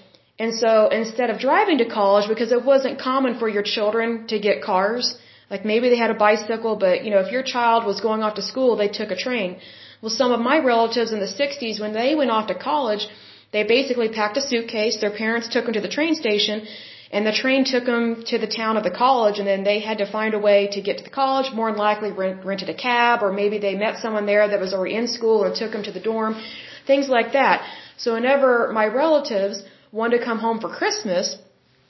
and 0.44 0.54
so 0.64 0.88
instead 1.00 1.30
of 1.30 1.40
driving 1.48 1.80
to 1.80 1.88
college, 2.00 2.28
because 2.34 2.52
it 2.58 2.64
wasn't 2.64 3.02
common 3.08 3.38
for 3.40 3.50
your 3.56 3.66
children 3.76 4.26
to 4.28 4.40
get 4.48 4.64
cars, 4.64 5.06
like 5.54 5.66
maybe 5.72 5.90
they 5.90 5.98
had 6.06 6.12
a 6.12 6.20
bicycle, 6.28 6.76
but 6.86 7.04
you 7.04 7.12
know, 7.14 7.22
if 7.26 7.32
your 7.36 7.44
child 7.44 7.86
was 7.86 8.00
going 8.08 8.22
off 8.24 8.36
to 8.36 8.46
school, 8.52 8.78
they 8.78 8.88
took 9.00 9.12
a 9.12 9.20
train. 9.28 9.58
Well, 10.02 10.14
some 10.22 10.32
of 10.32 10.40
my 10.40 10.58
relatives 10.60 11.12
in 11.12 11.20
the 11.20 11.34
60s, 11.42 11.82
when 11.82 11.94
they 12.02 12.16
went 12.16 12.32
off 12.32 12.48
to 12.48 12.56
college, 12.56 13.06
they 13.52 13.64
basically 13.64 14.10
packed 14.20 14.38
a 14.38 14.42
suitcase, 14.42 15.02
their 15.02 15.16
parents 15.24 15.50
took 15.50 15.66
them 15.66 15.74
to 15.74 15.82
the 15.82 15.94
train 15.98 16.16
station, 16.16 16.66
and 17.12 17.26
the 17.26 17.32
train 17.32 17.66
took 17.66 17.86
them 17.86 18.24
to 18.28 18.38
the 18.38 18.48
town 18.48 18.78
of 18.78 18.84
the 18.84 18.92
college, 18.92 19.40
and 19.40 19.48
then 19.48 19.64
they 19.64 19.80
had 19.80 19.98
to 19.98 20.12
find 20.12 20.34
a 20.36 20.40
way 20.40 20.68
to 20.74 20.82
get 20.82 20.98
to 21.00 21.04
the 21.04 21.10
college, 21.10 21.52
more 21.54 21.70
than 21.72 21.80
likely 21.80 22.12
rent, 22.12 22.46
rented 22.46 22.70
a 22.70 22.74
cab, 22.74 23.24
or 23.24 23.32
maybe 23.34 23.58
they 23.58 23.76
met 23.76 23.98
someone 23.98 24.26
there 24.26 24.48
that 24.48 24.60
was 24.60 24.74
already 24.74 24.96
in 24.96 25.08
school 25.08 25.44
and 25.44 25.56
took 25.56 25.72
them 25.72 25.84
to 25.84 25.92
the 25.92 26.00
dorm, 26.00 26.40
things 26.86 27.10
like 27.10 27.34
that. 27.34 27.64
So 27.98 28.14
whenever 28.14 28.72
my 28.72 28.86
relatives 28.86 29.64
wanted 29.92 30.20
to 30.20 30.24
come 30.24 30.40
home 30.40 30.60
for 30.60 30.70
Christmas 30.70 31.36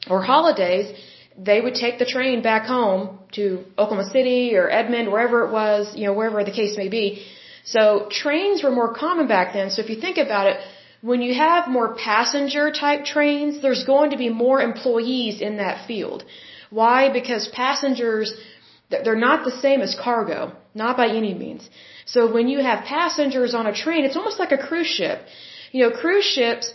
or 0.09 0.21
holidays, 0.21 0.87
they 1.37 1.59
would 1.61 1.75
take 1.75 1.99
the 1.99 2.05
train 2.05 2.41
back 2.41 2.65
home 2.65 3.19
to 3.33 3.63
Oklahoma 3.77 4.09
City 4.09 4.55
or 4.55 4.69
Edmond, 4.69 5.11
wherever 5.11 5.45
it 5.45 5.51
was, 5.51 5.95
you 5.95 6.05
know, 6.05 6.13
wherever 6.13 6.43
the 6.43 6.51
case 6.51 6.77
may 6.77 6.89
be. 6.89 7.25
So 7.63 8.07
trains 8.09 8.63
were 8.63 8.71
more 8.71 8.93
common 8.93 9.27
back 9.27 9.53
then. 9.53 9.69
So 9.69 9.81
if 9.81 9.89
you 9.89 9.99
think 9.99 10.17
about 10.17 10.47
it, 10.47 10.59
when 11.01 11.21
you 11.21 11.33
have 11.33 11.67
more 11.67 11.95
passenger 11.95 12.71
type 12.71 13.05
trains, 13.05 13.61
there's 13.61 13.83
going 13.85 14.09
to 14.11 14.17
be 14.17 14.29
more 14.29 14.61
employees 14.61 15.41
in 15.41 15.57
that 15.57 15.87
field. 15.87 16.23
Why? 16.69 17.09
Because 17.09 17.47
passengers, 17.47 18.33
they're 18.89 19.23
not 19.29 19.45
the 19.45 19.51
same 19.51 19.81
as 19.81 19.95
cargo, 19.95 20.53
not 20.75 20.97
by 20.97 21.07
any 21.07 21.33
means. 21.33 21.69
So 22.05 22.31
when 22.31 22.47
you 22.47 22.59
have 22.59 22.85
passengers 22.85 23.53
on 23.53 23.65
a 23.67 23.73
train, 23.73 24.03
it's 24.03 24.17
almost 24.17 24.39
like 24.39 24.51
a 24.51 24.57
cruise 24.57 24.87
ship. 24.87 25.21
You 25.71 25.83
know, 25.83 25.91
cruise 25.95 26.25
ships, 26.25 26.73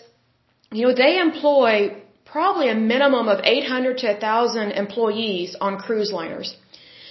you 0.73 0.87
know, 0.87 0.95
they 0.95 1.19
employ 1.19 1.97
probably 2.25 2.69
a 2.69 2.75
minimum 2.75 3.29
of 3.29 3.41
800 3.45 3.99
to 3.99 4.07
1,000 4.07 4.73
employees 4.73 5.55
on 5.61 5.79
cruise 5.79 6.13
liners. 6.13 6.57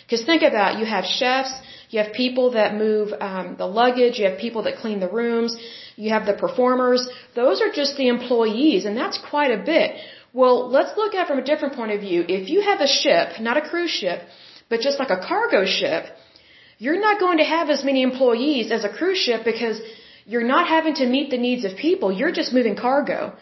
Because 0.03 0.23
think 0.25 0.43
about 0.43 0.79
you 0.79 0.85
have 0.85 1.05
chefs, 1.05 1.53
you 1.89 1.99
have 2.01 2.13
people 2.13 2.51
that 2.51 2.75
move 2.75 3.13
um, 3.19 3.55
the 3.57 3.67
luggage, 3.67 4.19
you 4.19 4.25
have 4.29 4.37
people 4.39 4.63
that 4.63 4.77
clean 4.77 4.99
the 4.99 5.09
rooms, 5.09 5.55
you 5.95 6.09
have 6.09 6.25
the 6.25 6.33
performers. 6.33 7.07
Those 7.35 7.61
are 7.61 7.71
just 7.71 7.97
the 7.97 8.07
employees, 8.07 8.85
and 8.85 8.97
that's 8.97 9.19
quite 9.29 9.51
a 9.51 9.61
bit. 9.63 9.95
Well, 10.33 10.69
let's 10.69 10.97
look 10.97 11.13
at 11.13 11.25
it 11.25 11.27
from 11.27 11.39
a 11.39 11.43
different 11.43 11.75
point 11.75 11.91
of 11.91 12.01
view. 12.01 12.25
If 12.27 12.49
you 12.49 12.61
have 12.61 12.81
a 12.81 12.87
ship, 12.87 13.39
not 13.39 13.57
a 13.57 13.61
cruise 13.61 13.91
ship, 13.91 14.21
but 14.69 14.81
just 14.81 14.97
like 14.99 15.11
a 15.11 15.19
cargo 15.31 15.65
ship, 15.65 16.05
you're 16.79 16.99
not 16.99 17.19
going 17.19 17.37
to 17.37 17.43
have 17.43 17.69
as 17.69 17.83
many 17.83 18.01
employees 18.01 18.71
as 18.71 18.83
a 18.83 18.89
cruise 18.89 19.19
ship 19.19 19.41
because 19.45 19.79
you're 20.25 20.49
not 20.55 20.67
having 20.67 20.95
to 20.95 21.05
meet 21.05 21.29
the 21.29 21.37
needs 21.37 21.63
of 21.65 21.77
people. 21.77 22.11
You're 22.11 22.31
just 22.31 22.51
moving 22.53 22.75
cargo. 22.75 23.33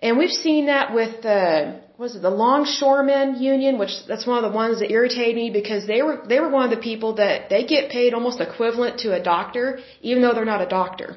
And 0.00 0.18
we've 0.18 0.36
seen 0.46 0.66
that 0.66 0.94
with 0.94 1.22
the 1.22 1.80
was 2.02 2.16
it 2.16 2.22
the 2.30 2.36
longshoremen 2.46 3.28
union, 3.40 3.78
which 3.82 3.94
that's 4.08 4.26
one 4.30 4.38
of 4.42 4.46
the 4.48 4.56
ones 4.62 4.80
that 4.80 4.90
irritate 4.90 5.34
me 5.40 5.46
because 5.60 5.82
they 5.92 6.00
were 6.06 6.16
they 6.30 6.38
were 6.42 6.50
one 6.58 6.64
of 6.68 6.72
the 6.76 6.84
people 6.90 7.10
that 7.22 7.48
they 7.52 7.62
get 7.74 7.90
paid 7.96 8.12
almost 8.18 8.40
equivalent 8.46 8.94
to 9.04 9.08
a 9.18 9.20
doctor, 9.32 9.66
even 10.08 10.20
though 10.22 10.34
they're 10.34 10.52
not 10.56 10.62
a 10.68 10.70
doctor. 10.80 11.08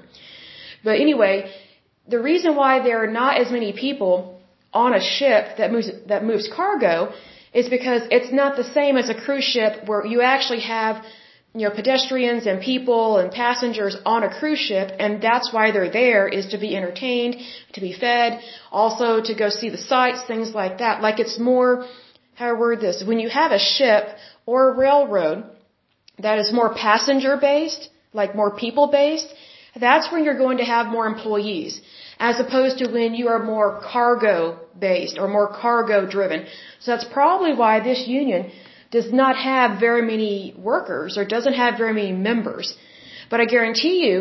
But 0.88 0.96
anyway, 1.06 1.36
the 2.16 2.22
reason 2.30 2.56
why 2.62 2.74
there 2.88 3.00
are 3.04 3.14
not 3.22 3.34
as 3.44 3.50
many 3.58 3.72
people 3.86 4.16
on 4.84 4.94
a 4.94 5.04
ship 5.16 5.58
that 5.60 5.72
moves 5.76 5.90
that 6.12 6.24
moves 6.32 6.48
cargo 6.60 6.96
is 7.62 7.68
because 7.78 8.02
it's 8.18 8.32
not 8.42 8.56
the 8.62 8.68
same 8.80 8.96
as 9.04 9.10
a 9.10 9.18
cruise 9.26 9.50
ship 9.56 9.74
where 9.90 10.06
you 10.14 10.22
actually 10.34 10.64
have 10.76 11.04
you 11.56 11.64
know, 11.66 11.74
pedestrians 11.74 12.46
and 12.46 12.62
people 12.62 13.18
and 13.20 13.32
passengers 13.32 13.96
on 14.06 14.24
a 14.24 14.32
cruise 14.40 14.60
ship, 14.60 14.92
and 15.00 15.22
that's 15.28 15.54
why 15.54 15.72
they're 15.72 15.92
there, 15.92 16.28
is 16.28 16.48
to 16.48 16.58
be 16.58 16.76
entertained, 16.76 17.38
to 17.74 17.80
be 17.80 17.94
fed, 17.94 18.42
also 18.72 19.08
to 19.30 19.34
go 19.34 19.48
see 19.50 19.70
the 19.70 19.84
sights, 19.94 20.22
things 20.28 20.50
like 20.62 20.80
that. 20.80 21.02
Like 21.02 21.18
it's 21.24 21.40
more, 21.40 21.88
how 22.36 22.50
I 22.50 22.54
word 22.54 22.82
this, 22.82 23.04
when 23.10 23.20
you 23.20 23.30
have 23.30 23.52
a 23.54 23.66
ship 23.74 24.04
or 24.46 24.60
a 24.70 24.76
railroad 24.76 25.46
that 26.20 26.40
is 26.40 26.52
more 26.52 26.74
passenger 26.74 27.38
based, 27.38 27.90
like 28.12 28.36
more 28.36 28.52
people 28.64 28.88
based, 28.88 29.30
that's 29.80 30.12
when 30.12 30.26
you're 30.26 30.42
going 30.46 30.58
to 30.58 30.66
have 30.66 30.88
more 30.88 31.08
employees, 31.08 31.82
as 32.20 32.40
opposed 32.40 32.78
to 32.80 32.92
when 32.92 33.14
you 33.14 33.28
are 33.30 33.42
more 33.54 33.82
cargo 33.94 34.60
based 34.88 35.18
or 35.18 35.28
more 35.30 35.48
cargo 35.48 36.06
driven. 36.06 36.46
So 36.80 36.92
that's 36.92 37.08
probably 37.20 37.54
why 37.54 37.80
this 37.80 38.08
union 38.08 38.52
does 38.98 39.12
not 39.22 39.36
have 39.52 39.70
very 39.88 40.04
many 40.14 40.34
workers 40.72 41.12
or 41.20 41.24
doesn't 41.36 41.58
have 41.64 41.72
very 41.84 41.94
many 42.02 42.14
members. 42.32 42.68
But 43.32 43.38
I 43.44 43.46
guarantee 43.56 43.98
you, 44.06 44.16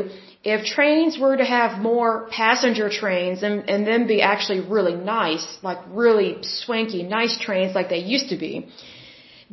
if 0.55 0.59
trains 0.77 1.13
were 1.25 1.37
to 1.43 1.47
have 1.59 1.71
more 1.91 2.11
passenger 2.41 2.89
trains 3.01 3.39
and, 3.47 3.57
and 3.73 3.81
then 3.91 4.01
be 4.15 4.19
actually 4.33 4.61
really 4.77 4.97
nice, 5.19 5.47
like 5.69 5.81
really 6.03 6.31
swanky, 6.43 7.03
nice 7.19 7.35
trains 7.47 7.75
like 7.79 7.89
they 7.95 8.05
used 8.15 8.29
to 8.35 8.39
be, 8.47 8.53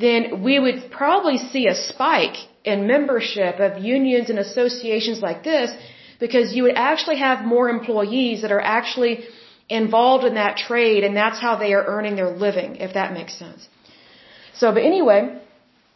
then 0.05 0.21
we 0.47 0.55
would 0.63 0.79
probably 1.01 1.38
see 1.51 1.65
a 1.67 1.75
spike 1.89 2.38
in 2.71 2.88
membership 2.95 3.55
of 3.67 3.71
unions 3.97 4.29
and 4.31 4.39
associations 4.47 5.19
like 5.27 5.43
this 5.51 5.69
because 6.23 6.47
you 6.55 6.63
would 6.65 6.79
actually 6.91 7.19
have 7.27 7.45
more 7.55 7.67
employees 7.77 8.41
that 8.43 8.51
are 8.57 8.65
actually 8.79 9.15
involved 9.81 10.23
in 10.29 10.36
that 10.43 10.53
trade 10.67 11.03
and 11.05 11.15
that's 11.15 11.39
how 11.45 11.53
they 11.63 11.71
are 11.77 11.86
earning 11.95 12.15
their 12.21 12.34
living, 12.45 12.71
if 12.88 12.91
that 12.99 13.13
makes 13.19 13.34
sense. 13.43 13.62
So, 14.55 14.71
but 14.71 14.83
anyway, 14.83 15.41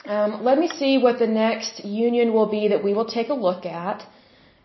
um, 0.05 0.43
let 0.43 0.57
me 0.57 0.67
see 0.67 0.97
what 0.97 1.19
the 1.19 1.27
next 1.27 1.83
union 1.83 2.33
will 2.33 2.47
be 2.47 2.69
that 2.69 2.83
we 2.83 2.93
will 2.93 3.05
take 3.05 3.29
a 3.29 3.33
look 3.33 3.65
at. 3.65 4.03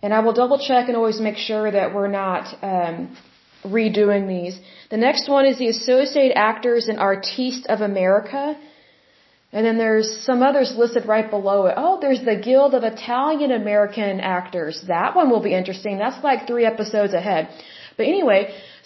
And 0.02 0.14
I 0.14 0.20
will 0.20 0.32
double 0.32 0.58
check 0.58 0.88
and 0.88 0.96
always 0.96 1.20
make 1.20 1.36
sure 1.36 1.70
that 1.70 1.94
we're 1.94 2.08
not 2.08 2.44
um, 2.62 3.16
redoing 3.64 4.26
these. 4.28 4.58
The 4.90 4.96
next 4.96 5.28
one 5.28 5.46
is 5.46 5.58
the 5.58 5.68
Associated 5.68 6.36
Actors 6.36 6.88
and 6.88 6.98
Artistes 6.98 7.66
of 7.68 7.80
America. 7.80 8.56
And 9.52 9.66
then 9.66 9.78
there's 9.78 10.08
some 10.24 10.42
others 10.42 10.74
listed 10.76 11.06
right 11.06 11.28
below 11.28 11.66
it. 11.66 11.74
Oh, 11.76 11.98
there's 12.00 12.24
the 12.24 12.36
Guild 12.36 12.74
of 12.74 12.84
Italian 12.84 13.50
American 13.50 14.20
Actors. 14.20 14.82
That 14.86 15.16
one 15.16 15.28
will 15.28 15.40
be 15.40 15.54
interesting. 15.54 15.98
That's 15.98 16.22
like 16.22 16.46
three 16.46 16.64
episodes 16.64 17.12
ahead. 17.12 17.48
But 18.00 18.08
anyway, 18.08 18.42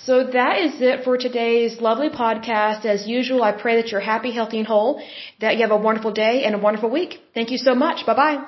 so 0.07 0.15
that 0.39 0.55
is 0.61 0.73
it 0.81 1.05
for 1.05 1.17
today's 1.17 1.81
lovely 1.81 2.09
podcast. 2.09 2.85
As 2.85 3.07
usual, 3.07 3.45
I 3.45 3.53
pray 3.53 3.77
that 3.81 3.93
you're 3.93 4.01
happy, 4.01 4.33
healthy, 4.33 4.59
and 4.59 4.67
whole, 4.67 5.01
that 5.41 5.55
you 5.55 5.63
have 5.63 5.71
a 5.71 5.83
wonderful 5.89 6.11
day 6.11 6.43
and 6.45 6.57
a 6.57 6.59
wonderful 6.59 6.91
week. 6.91 7.21
Thank 7.33 7.53
you 7.53 7.59
so 7.59 7.77
much. 7.77 8.05
Bye 8.05 8.17
bye. 8.23 8.39